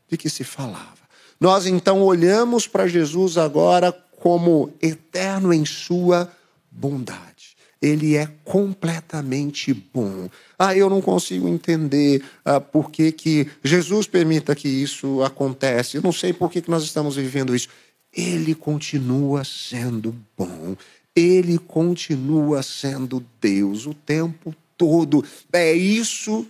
de 0.10 0.18
que 0.18 0.30
se 0.30 0.44
falava. 0.44 1.02
Nós 1.40 1.66
então 1.66 2.02
olhamos 2.02 2.68
para 2.68 2.88
Jesus 2.88 3.38
agora 3.38 3.92
como 4.20 4.72
eterno 4.82 5.54
em 5.54 5.66
sua 5.66 6.32
bondade. 6.70 7.56
Ele 7.82 8.16
é 8.16 8.28
completamente 8.44 9.74
bom. 9.74 10.30
Ah, 10.58 10.76
eu 10.76 10.88
não 10.88 11.02
consigo 11.02 11.48
entender 11.48 12.24
ah, 12.46 12.60
por 12.60 12.92
que, 12.92 13.12
que 13.12 13.48
Jesus 13.64 14.06
permita 14.06 14.56
que 14.56 14.68
isso 14.68 15.24
acontece. 15.24 15.98
Eu 15.98 16.04
não 16.04 16.12
sei 16.12 16.32
por 16.32 16.52
que, 16.52 16.62
que 16.62 16.70
nós 16.70 16.84
estamos 16.84 17.16
vivendo 17.16 17.56
isso 17.56 17.70
ele 18.16 18.54
continua 18.54 19.44
sendo 19.44 20.16
bom, 20.38 20.76
ele 21.16 21.58
continua 21.58 22.64
sendo 22.64 23.26
Deus 23.40 23.86
o 23.86 23.94
tempo 23.94 24.56
todo. 24.78 25.24
É 25.52 25.74
isso 25.74 26.46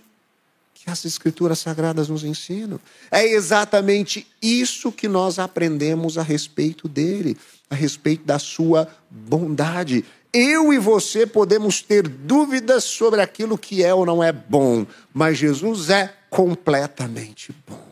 que 0.74 0.90
as 0.90 1.04
Escrituras 1.04 1.60
Sagradas 1.60 2.08
nos 2.08 2.24
ensinam. 2.24 2.80
É 3.10 3.24
exatamente 3.24 4.26
isso 4.40 4.90
que 4.90 5.06
nós 5.06 5.38
aprendemos 5.38 6.18
a 6.18 6.22
respeito 6.22 6.88
dele, 6.88 7.36
a 7.70 7.74
respeito 7.74 8.24
da 8.24 8.38
sua 8.38 8.88
bondade. 9.08 10.04
Eu 10.32 10.72
e 10.72 10.78
você 10.78 11.26
podemos 11.26 11.82
ter 11.82 12.08
dúvidas 12.08 12.84
sobre 12.84 13.20
aquilo 13.20 13.58
que 13.58 13.84
é 13.84 13.94
ou 13.94 14.06
não 14.06 14.22
é 14.22 14.32
bom, 14.32 14.86
mas 15.12 15.38
Jesus 15.38 15.90
é 15.90 16.12
completamente 16.30 17.54
bom. 17.68 17.91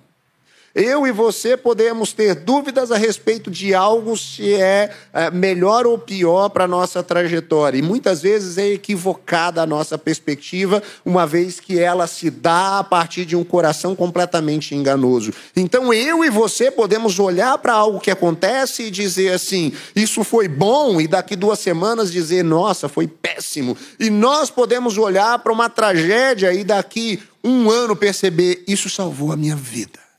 Eu 0.72 1.04
e 1.04 1.10
você 1.10 1.56
podemos 1.56 2.12
ter 2.12 2.32
dúvidas 2.32 2.92
a 2.92 2.96
respeito 2.96 3.50
de 3.50 3.74
algo 3.74 4.16
se 4.16 4.54
é, 4.54 4.92
é 5.12 5.28
melhor 5.28 5.84
ou 5.84 5.98
pior 5.98 6.48
para 6.48 6.62
a 6.62 6.68
nossa 6.68 7.02
trajetória. 7.02 7.76
E 7.76 7.82
muitas 7.82 8.22
vezes 8.22 8.56
é 8.56 8.68
equivocada 8.68 9.60
a 9.60 9.66
nossa 9.66 9.98
perspectiva, 9.98 10.80
uma 11.04 11.26
vez 11.26 11.58
que 11.58 11.76
ela 11.76 12.06
se 12.06 12.30
dá 12.30 12.78
a 12.78 12.84
partir 12.84 13.24
de 13.24 13.34
um 13.34 13.42
coração 13.42 13.96
completamente 13.96 14.72
enganoso. 14.72 15.32
Então 15.56 15.92
eu 15.92 16.24
e 16.24 16.30
você 16.30 16.70
podemos 16.70 17.18
olhar 17.18 17.58
para 17.58 17.72
algo 17.72 17.98
que 17.98 18.10
acontece 18.10 18.84
e 18.84 18.90
dizer 18.92 19.32
assim: 19.32 19.72
isso 19.96 20.22
foi 20.22 20.46
bom, 20.46 21.00
e 21.00 21.08
daqui 21.08 21.34
duas 21.34 21.58
semanas 21.58 22.12
dizer, 22.12 22.44
nossa, 22.44 22.88
foi 22.88 23.08
péssimo. 23.08 23.76
E 23.98 24.08
nós 24.08 24.50
podemos 24.50 24.96
olhar 24.96 25.36
para 25.40 25.52
uma 25.52 25.68
tragédia 25.68 26.52
e 26.52 26.62
daqui 26.62 27.20
um 27.42 27.68
ano 27.68 27.96
perceber, 27.96 28.62
isso 28.68 28.88
salvou 28.88 29.32
a 29.32 29.36
minha 29.36 29.56
vida 29.56 30.09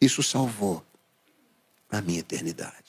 isso 0.00 0.22
salvou 0.22 0.84
a 1.90 2.00
minha 2.00 2.20
eternidade. 2.20 2.88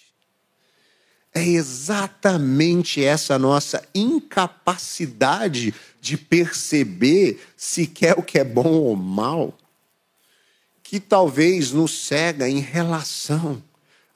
É 1.34 1.44
exatamente 1.44 3.04
essa 3.04 3.38
nossa 3.38 3.88
incapacidade 3.94 5.74
de 6.02 6.18
perceber 6.18 7.40
se 7.56 7.86
quer 7.86 8.18
o 8.18 8.24
que 8.24 8.40
é 8.40 8.44
bom 8.44 8.72
ou 8.72 8.96
mal 8.96 9.56
que 10.90 11.00
talvez 11.00 11.72
nos 11.72 12.08
cega 12.08 12.50
em 12.50 12.60
relação 12.60 13.62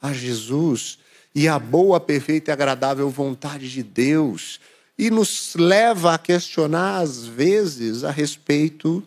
a 0.02 0.12
Jesus 0.12 0.98
e 1.36 1.48
a 1.48 1.60
boa, 1.60 2.00
perfeita 2.00 2.50
e 2.50 2.52
agradável 2.52 3.08
vontade 3.12 3.70
de 3.70 3.84
Deus 3.84 4.60
e 4.98 5.12
nos 5.12 5.54
leva 5.56 6.16
a 6.16 6.18
questionar 6.18 7.02
às 7.02 7.26
vezes 7.26 8.04
a 8.04 8.10
respeito 8.10 9.04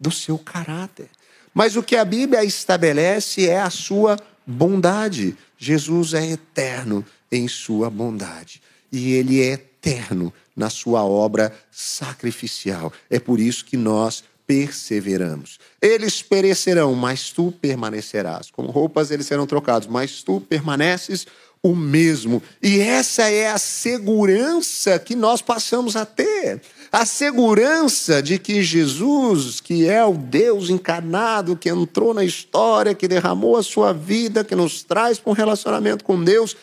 do 0.00 0.10
seu 0.10 0.38
caráter. 0.38 1.10
Mas 1.54 1.76
o 1.76 1.82
que 1.82 1.94
a 1.94 2.04
Bíblia 2.04 2.44
estabelece 2.44 3.48
é 3.48 3.60
a 3.60 3.70
sua 3.70 4.18
bondade. 4.44 5.36
Jesus 5.56 6.12
é 6.12 6.32
eterno 6.32 7.06
em 7.30 7.46
sua 7.46 7.88
bondade. 7.88 8.60
E 8.90 9.12
ele 9.12 9.40
é 9.40 9.52
eterno 9.52 10.32
na 10.56 10.68
sua 10.68 11.04
obra 11.04 11.54
sacrificial. 11.70 12.92
É 13.08 13.20
por 13.20 13.38
isso 13.38 13.64
que 13.64 13.76
nós 13.76 14.24
perseveramos. 14.46 15.58
Eles 15.80 16.22
perecerão, 16.22 16.94
mas 16.94 17.30
tu 17.30 17.52
permanecerás. 17.52 18.50
Como 18.50 18.70
roupas 18.70 19.10
eles 19.10 19.26
serão 19.26 19.46
trocados, 19.46 19.88
mas 19.88 20.22
tu 20.22 20.40
permaneces 20.40 21.26
o 21.64 21.74
mesmo. 21.74 22.40
E 22.62 22.78
essa 22.78 23.28
é 23.28 23.50
a 23.50 23.58
segurança 23.58 24.98
que 25.00 25.16
nós 25.16 25.42
passamos 25.42 25.96
a 25.96 26.06
ter 26.06 26.60
a 26.94 27.04
segurança 27.04 28.22
de 28.22 28.38
que 28.38 28.62
Jesus, 28.62 29.60
que 29.60 29.88
é 29.88 30.04
o 30.04 30.14
Deus 30.14 30.70
encarnado, 30.70 31.56
que 31.56 31.68
entrou 31.68 32.14
na 32.14 32.22
história, 32.22 32.94
que 32.94 33.08
derramou 33.08 33.56
a 33.56 33.64
sua 33.64 33.92
vida, 33.92 34.44
que 34.44 34.54
nos 34.54 34.84
traz 34.84 35.18
para 35.18 35.28
um 35.32 35.34
relacionamento 35.34 36.04
com 36.04 36.22
Deus, 36.22 36.56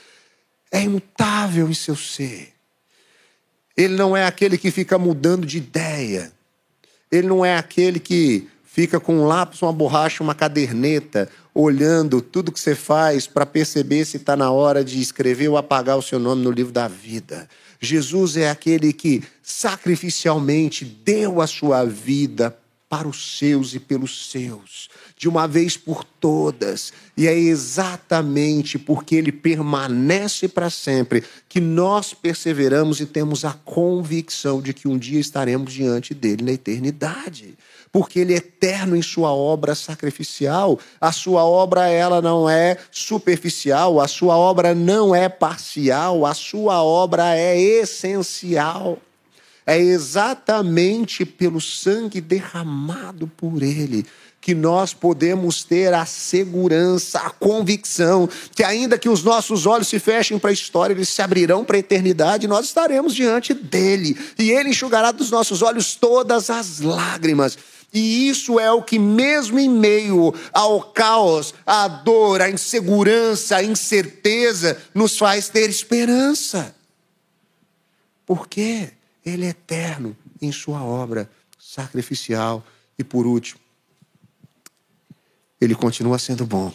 é 0.71 0.83
imutável 0.83 1.69
em 1.69 1.73
seu 1.73 1.97
ser. 1.97 2.53
Ele 3.75 3.95
não 3.95 4.15
é 4.15 4.25
aquele 4.25 4.57
que 4.57 4.71
fica 4.71 4.97
mudando 4.97 5.45
de 5.45 5.57
ideia. 5.57 6.31
Ele 7.11 7.27
não 7.27 7.43
é 7.43 7.57
aquele 7.57 7.99
que 7.99 8.47
fica 8.63 9.01
com 9.01 9.17
um 9.17 9.27
lápis, 9.27 9.61
uma 9.61 9.73
borracha, 9.73 10.23
uma 10.23 10.33
caderneta, 10.33 11.27
olhando 11.53 12.21
tudo 12.21 12.51
que 12.51 12.59
você 12.59 12.75
faz 12.75 13.27
para 13.27 13.45
perceber 13.45 14.05
se 14.05 14.17
está 14.17 14.35
na 14.35 14.51
hora 14.51 14.83
de 14.83 15.01
escrever 15.01 15.49
ou 15.49 15.57
apagar 15.57 15.97
o 15.97 16.01
seu 16.01 16.19
nome 16.19 16.43
no 16.43 16.51
livro 16.51 16.71
da 16.71 16.87
vida. 16.87 17.47
Jesus 17.79 18.37
é 18.37 18.49
aquele 18.49 18.93
que 18.93 19.23
sacrificialmente 19.41 20.85
deu 20.85 21.41
a 21.41 21.47
sua 21.47 21.83
vida 21.83 22.55
para 22.87 23.07
os 23.07 23.37
seus 23.37 23.73
e 23.73 23.79
pelos 23.79 24.29
seus, 24.29 24.89
de 25.15 25.29
uma 25.29 25.47
vez 25.47 25.77
por 25.77 26.03
todas. 26.03 26.91
E 27.15 27.25
é 27.25 27.33
exatamente 27.33 28.77
porque 28.77 29.15
ele 29.15 29.31
permanece 29.31 30.49
para 30.49 30.69
sempre 30.69 31.23
que 31.47 31.61
nós 31.61 32.13
perseveramos 32.13 32.99
e 32.99 33.05
temos 33.05 33.45
a 33.45 33.53
convicção 33.53 34.61
de 34.61 34.73
que 34.73 34.89
um 34.89 34.97
dia 34.97 35.21
estaremos 35.21 35.71
diante 35.71 36.13
dele 36.13 36.43
na 36.43 36.51
eternidade 36.51 37.57
porque 37.91 38.19
ele 38.19 38.33
é 38.33 38.37
eterno 38.37 38.95
em 38.95 39.01
sua 39.01 39.33
obra 39.33 39.75
sacrificial. 39.75 40.79
A 40.99 41.11
sua 41.11 41.43
obra 41.43 41.87
ela 41.89 42.21
não 42.21 42.49
é 42.49 42.77
superficial, 42.89 43.99
a 43.99 44.07
sua 44.07 44.37
obra 44.37 44.73
não 44.73 45.13
é 45.13 45.27
parcial, 45.27 46.25
a 46.25 46.33
sua 46.33 46.81
obra 46.83 47.35
é 47.35 47.59
essencial. 47.59 48.97
É 49.65 49.77
exatamente 49.77 51.25
pelo 51.25 51.61
sangue 51.61 52.19
derramado 52.19 53.27
por 53.27 53.61
ele 53.61 54.05
que 54.41 54.55
nós 54.55 54.91
podemos 54.91 55.63
ter 55.63 55.93
a 55.93 56.03
segurança, 56.03 57.19
a 57.19 57.29
convicção 57.29 58.27
que, 58.55 58.63
ainda 58.63 58.97
que 58.97 59.07
os 59.07 59.23
nossos 59.23 59.67
olhos 59.67 59.87
se 59.87 59.99
fechem 59.99 60.39
para 60.39 60.49
a 60.49 60.53
história, 60.53 60.93
eles 60.95 61.09
se 61.09 61.21
abrirão 61.21 61.63
para 61.63 61.77
a 61.77 61.79
eternidade, 61.79 62.47
nós 62.47 62.65
estaremos 62.65 63.13
diante 63.13 63.53
dele 63.53 64.17
e 64.39 64.49
ele 64.49 64.69
enxugará 64.69 65.11
dos 65.11 65.29
nossos 65.29 65.61
olhos 65.61 65.93
todas 65.93 66.49
as 66.49 66.79
lágrimas. 66.79 67.55
E 67.93 68.29
isso 68.29 68.57
é 68.59 68.71
o 68.71 68.81
que, 68.81 68.97
mesmo 68.97 69.59
em 69.59 69.69
meio 69.69 70.33
ao 70.53 70.81
caos, 70.81 71.53
à 71.65 71.87
dor, 71.87 72.41
à 72.41 72.49
insegurança, 72.49 73.57
à 73.57 73.63
incerteza, 73.63 74.81
nos 74.93 75.17
faz 75.17 75.49
ter 75.49 75.69
esperança. 75.69 76.73
Porque 78.25 78.89
Ele 79.25 79.45
é 79.45 79.49
eterno 79.49 80.15
em 80.41 80.51
Sua 80.53 80.81
obra 80.81 81.29
sacrificial. 81.59 82.65
E 82.97 83.03
por 83.03 83.25
último, 83.25 83.59
Ele 85.59 85.75
continua 85.75 86.17
sendo 86.17 86.45
bom 86.45 86.73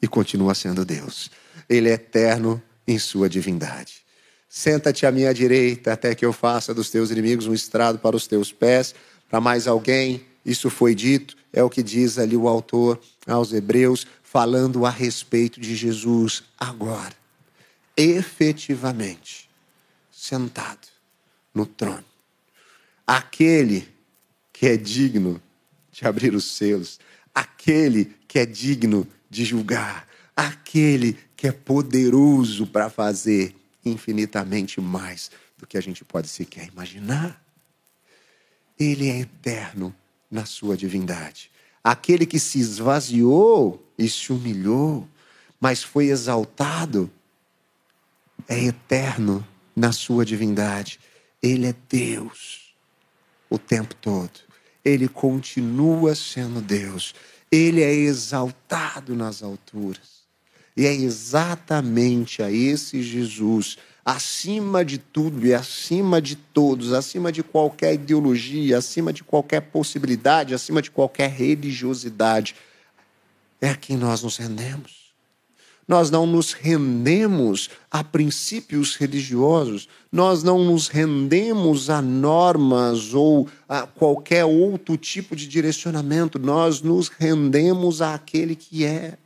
e 0.00 0.08
continua 0.08 0.54
sendo 0.54 0.82
Deus. 0.82 1.30
Ele 1.68 1.90
é 1.90 1.92
eterno 1.92 2.62
em 2.86 2.98
Sua 2.98 3.28
divindade. 3.28 4.04
Senta-te 4.48 5.04
à 5.04 5.12
minha 5.12 5.34
direita 5.34 5.92
até 5.92 6.14
que 6.14 6.24
eu 6.24 6.32
faça 6.32 6.72
dos 6.72 6.88
teus 6.88 7.10
inimigos 7.10 7.46
um 7.46 7.52
estrado 7.52 7.98
para 7.98 8.16
os 8.16 8.26
teus 8.26 8.50
pés. 8.50 8.94
Para 9.28 9.40
mais 9.40 9.66
alguém 9.66 10.24
isso 10.44 10.68
foi 10.68 10.94
dito, 10.94 11.36
é 11.52 11.62
o 11.62 11.70
que 11.70 11.82
diz 11.82 12.18
ali 12.18 12.36
o 12.36 12.48
autor 12.48 13.00
aos 13.26 13.52
Hebreus, 13.52 14.06
falando 14.22 14.84
a 14.84 14.90
respeito 14.90 15.60
de 15.60 15.74
Jesus 15.74 16.42
agora, 16.58 17.14
efetivamente, 17.96 19.48
sentado 20.10 20.88
no 21.54 21.64
trono. 21.64 22.04
Aquele 23.06 23.88
que 24.52 24.66
é 24.66 24.76
digno 24.76 25.40
de 25.92 26.06
abrir 26.06 26.34
os 26.34 26.44
selos, 26.44 26.98
aquele 27.34 28.16
que 28.26 28.38
é 28.38 28.44
digno 28.44 29.06
de 29.30 29.44
julgar, 29.44 30.08
aquele 30.34 31.16
que 31.36 31.46
é 31.46 31.52
poderoso 31.52 32.66
para 32.66 32.90
fazer 32.90 33.54
infinitamente 33.84 34.80
mais 34.80 35.30
do 35.56 35.66
que 35.66 35.78
a 35.78 35.80
gente 35.80 36.04
pode 36.04 36.28
sequer 36.28 36.68
imaginar. 36.68 37.40
Ele 38.78 39.08
é 39.08 39.20
eterno 39.20 39.94
na 40.34 40.44
sua 40.44 40.76
divindade. 40.76 41.48
Aquele 41.82 42.26
que 42.26 42.40
se 42.40 42.58
esvaziou 42.58 43.88
e 43.96 44.08
se 44.08 44.32
humilhou, 44.32 45.08
mas 45.60 45.80
foi 45.80 46.06
exaltado, 46.06 47.08
é 48.48 48.64
eterno 48.64 49.46
na 49.76 49.92
sua 49.92 50.24
divindade. 50.24 50.98
Ele 51.40 51.68
é 51.68 51.74
Deus 51.88 52.74
o 53.48 53.56
tempo 53.58 53.94
todo. 53.94 54.40
Ele 54.84 55.06
continua 55.06 56.16
sendo 56.16 56.60
Deus. 56.60 57.14
Ele 57.48 57.80
é 57.80 57.94
exaltado 57.94 59.14
nas 59.14 59.40
alturas. 59.40 60.24
E 60.76 60.84
é 60.84 60.92
exatamente 60.92 62.42
a 62.42 62.50
esse 62.50 63.04
Jesus 63.04 63.78
acima 64.04 64.84
de 64.84 64.98
tudo 64.98 65.46
e 65.46 65.54
acima 65.54 66.20
de 66.20 66.36
todos, 66.36 66.92
acima 66.92 67.32
de 67.32 67.42
qualquer 67.42 67.94
ideologia, 67.94 68.78
acima 68.78 69.12
de 69.12 69.24
qualquer 69.24 69.60
possibilidade, 69.60 70.54
acima 70.54 70.82
de 70.82 70.90
qualquer 70.90 71.30
religiosidade, 71.30 72.54
é 73.60 73.70
a 73.70 73.76
quem 73.76 73.96
nós 73.96 74.22
nos 74.22 74.36
rendemos. 74.36 75.04
Nós 75.86 76.10
não 76.10 76.26
nos 76.26 76.52
rendemos 76.52 77.68
a 77.90 78.02
princípios 78.02 78.96
religiosos, 78.96 79.86
nós 80.10 80.42
não 80.42 80.64
nos 80.64 80.88
rendemos 80.88 81.90
a 81.90 82.00
normas 82.00 83.12
ou 83.12 83.48
a 83.68 83.86
qualquer 83.86 84.46
outro 84.46 84.96
tipo 84.96 85.36
de 85.36 85.46
direcionamento, 85.46 86.38
nós 86.38 86.80
nos 86.80 87.08
rendemos 87.08 88.00
àquele 88.00 88.54
que 88.54 88.84
é. 88.84 89.18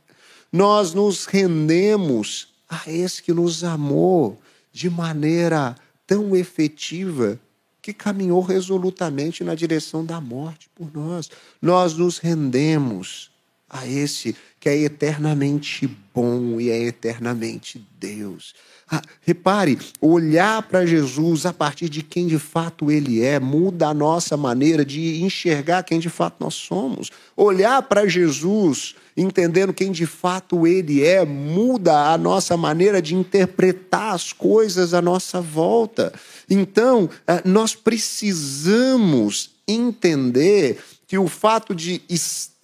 Nós 0.51 0.93
nos 0.93 1.25
rendemos 1.25 2.49
a 2.69 2.91
esse 2.91 3.23
que 3.23 3.33
nos 3.33 3.63
amou, 3.63 4.37
de 4.71 4.89
maneira 4.89 5.75
tão 6.05 6.35
efetiva 6.35 7.39
que 7.81 7.93
caminhou 7.93 8.41
resolutamente 8.41 9.43
na 9.43 9.55
direção 9.55 10.05
da 10.05 10.19
morte 10.19 10.69
por 10.75 10.93
nós. 10.93 11.29
Nós 11.61 11.95
nos 11.95 12.17
rendemos 12.17 13.31
a 13.69 13.87
esse 13.87 14.35
que 14.59 14.67
é 14.67 14.77
eternamente 14.77 15.89
bom 16.13 16.59
e 16.59 16.69
é 16.69 16.83
eternamente 16.83 17.85
Deus. 17.99 18.53
Ah, 18.91 19.01
repare, 19.21 19.77
olhar 20.01 20.63
para 20.63 20.85
Jesus 20.85 21.45
a 21.45 21.53
partir 21.53 21.87
de 21.87 22.01
quem 22.01 22.25
de 22.25 22.39
fato 22.39 22.89
ele 22.91 23.23
é 23.23 23.39
muda 23.39 23.87
a 23.87 23.93
nossa 23.93 24.35
maneira 24.35 24.83
de 24.83 25.21
enxergar 25.23 25.83
quem 25.83 25.99
de 25.99 26.09
fato 26.09 26.37
nós 26.39 26.55
somos. 26.55 27.11
Olhar 27.37 27.83
para 27.83 28.07
Jesus 28.07 28.95
entendendo 29.15 29.73
quem 29.73 29.91
de 29.91 30.05
fato 30.05 30.65
ele 30.65 31.03
é 31.03 31.25
muda 31.25 32.11
a 32.11 32.17
nossa 32.17 32.55
maneira 32.55 33.01
de 33.01 33.15
interpretar 33.15 34.13
as 34.13 34.33
coisas 34.33 34.93
à 34.93 35.01
nossa 35.01 35.41
volta. 35.41 36.11
Então, 36.49 37.09
ah, 37.27 37.41
nós 37.45 37.75
precisamos 37.75 39.51
entender 39.67 40.79
que 41.07 41.17
o 41.17 41.27
fato 41.27 41.75
de 41.75 42.01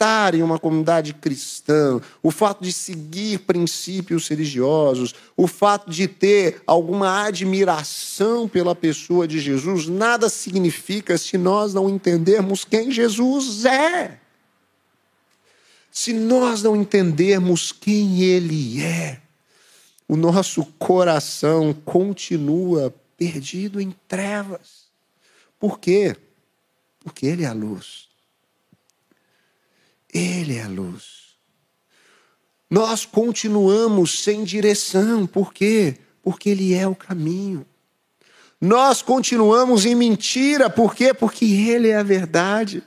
estar 0.05 0.35
em 0.35 0.43
uma 0.43 0.59
comunidade 0.59 1.15
cristã, 1.15 1.99
o 2.21 2.29
fato 2.29 2.63
de 2.63 2.71
seguir 2.71 3.39
princípios 3.39 4.27
religiosos, 4.27 5.15
o 5.35 5.47
fato 5.47 5.89
de 5.89 6.07
ter 6.07 6.61
alguma 6.67 7.23
admiração 7.25 8.47
pela 8.47 8.75
pessoa 8.75 9.27
de 9.27 9.39
Jesus, 9.39 9.87
nada 9.87 10.29
significa 10.29 11.17
se 11.17 11.37
nós 11.37 11.73
não 11.73 11.89
entendermos 11.89 12.63
quem 12.63 12.91
Jesus 12.91 13.65
é. 13.65 14.19
Se 15.91 16.13
nós 16.13 16.61
não 16.61 16.75
entendermos 16.75 17.71
quem 17.71 18.21
Ele 18.21 18.83
é, 18.83 19.19
o 20.07 20.15
nosso 20.15 20.63
coração 20.77 21.73
continua 21.73 22.93
perdido 23.17 23.81
em 23.81 23.91
trevas. 24.07 24.85
Por 25.57 25.79
quê? 25.79 26.15
Porque 26.99 27.25
Ele 27.25 27.43
é 27.43 27.47
a 27.47 27.53
luz. 27.53 28.04
Ele 30.17 30.55
é 30.55 30.63
a 30.63 30.69
luz. 30.69 31.35
Nós 32.69 33.05
continuamos 33.05 34.23
sem 34.23 34.45
direção, 34.45 35.27
por 35.27 35.53
quê? 35.53 35.97
Porque 36.23 36.49
Ele 36.49 36.73
é 36.73 36.87
o 36.87 36.95
caminho. 36.95 37.65
Nós 38.59 39.01
continuamos 39.01 39.85
em 39.85 39.93
mentira, 39.93 40.69
por 40.69 40.95
quê? 40.95 41.13
Porque 41.13 41.43
Ele 41.43 41.89
é 41.89 41.97
a 41.97 42.03
verdade. 42.03 42.81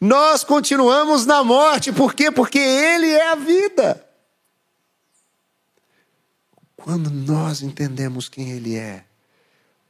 Nós 0.00 0.42
continuamos 0.42 1.26
na 1.26 1.44
morte, 1.44 1.92
por 1.92 2.14
quê? 2.14 2.30
Porque 2.30 2.58
Ele 2.58 3.10
é 3.10 3.32
a 3.32 3.34
vida. 3.34 4.02
Quando 6.74 7.10
nós 7.10 7.60
entendemos 7.60 8.30
quem 8.30 8.52
Ele 8.52 8.76
é, 8.76 9.04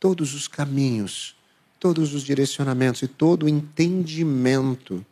todos 0.01 0.35
os 0.35 0.49
caminhos, 0.49 1.37
todos 1.79 2.13
os 2.13 2.25
direcionamentos 2.25 3.03
e 3.03 3.09
todo 3.09 3.45
o 3.45 3.49
entendimento 3.49 5.07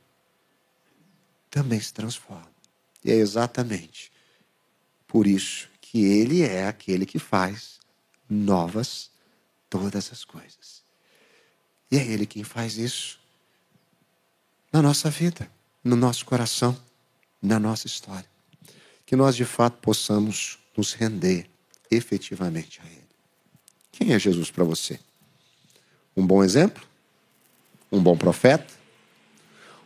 também 1.55 1.79
se 1.79 1.95
transforma. 1.95 2.51
E 3.05 3.13
é 3.13 3.15
exatamente 3.15 4.11
por 5.07 5.25
isso 5.25 5.69
que 5.81 6.05
Ele 6.05 6.43
é 6.43 6.67
aquele 6.67 7.07
que 7.07 7.21
faz 7.21 7.79
novas 8.29 9.09
todas 9.71 10.11
as 10.11 10.25
coisas. 10.25 10.83
E 11.93 11.97
é 11.97 12.05
Ele 12.05 12.27
quem 12.27 12.43
faz 12.43 12.77
isso 12.77 13.21
na 14.73 14.83
nossa 14.83 15.09
vida, 15.09 15.49
no 15.85 15.95
nosso 15.95 16.27
coração, 16.27 16.77
na 17.41 17.61
nossa 17.61 17.87
história. 17.87 18.29
Que 19.07 19.15
nós 19.15 19.37
de 19.37 19.45
fato 19.45 19.79
possamos 19.79 20.59
nos 20.77 20.93
render 20.93 21.49
efetivamente 21.89 22.81
a 22.83 22.87
Ele. 22.87 23.09
Quem 23.93 24.13
é 24.13 24.19
Jesus 24.19 24.51
para 24.51 24.65
você? 24.65 24.99
Um 26.17 26.27
bom 26.27 26.43
exemplo? 26.43 26.85
Um 27.93 28.03
bom 28.03 28.17
profeta? 28.17 28.84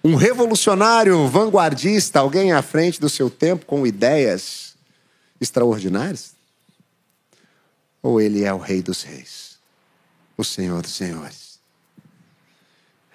Um 0.02 0.14
revolucionário 0.14 1.26
vanguardista, 1.28 2.20
alguém 2.20 2.52
à 2.52 2.62
frente 2.62 3.00
do 3.00 3.08
seu 3.08 3.28
tempo 3.28 3.66
com 3.66 3.86
ideias 3.86 4.76
extraordinárias? 5.40 6.34
Ou 8.02 8.20
ele 8.20 8.44
é 8.44 8.52
o 8.52 8.58
Rei 8.58 8.80
dos 8.80 9.02
Reis, 9.02 9.58
o 10.36 10.44
Senhor 10.44 10.82
dos 10.82 10.92
Senhores? 10.92 11.58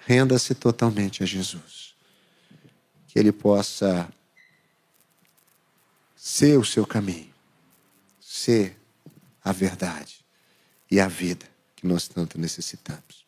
Renda-se 0.06 0.54
totalmente 0.54 1.22
a 1.22 1.26
Jesus. 1.26 1.94
Que 3.08 3.18
ele 3.18 3.32
possa 3.32 4.08
ser 6.14 6.58
o 6.58 6.64
seu 6.64 6.86
caminho, 6.86 7.32
ser 8.20 8.76
a 9.42 9.52
verdade 9.52 10.24
e 10.90 10.98
a 10.98 11.06
vida 11.06 11.46
que 11.76 11.86
nós 11.86 12.08
tanto 12.08 12.38
necessitamos. 12.40 13.22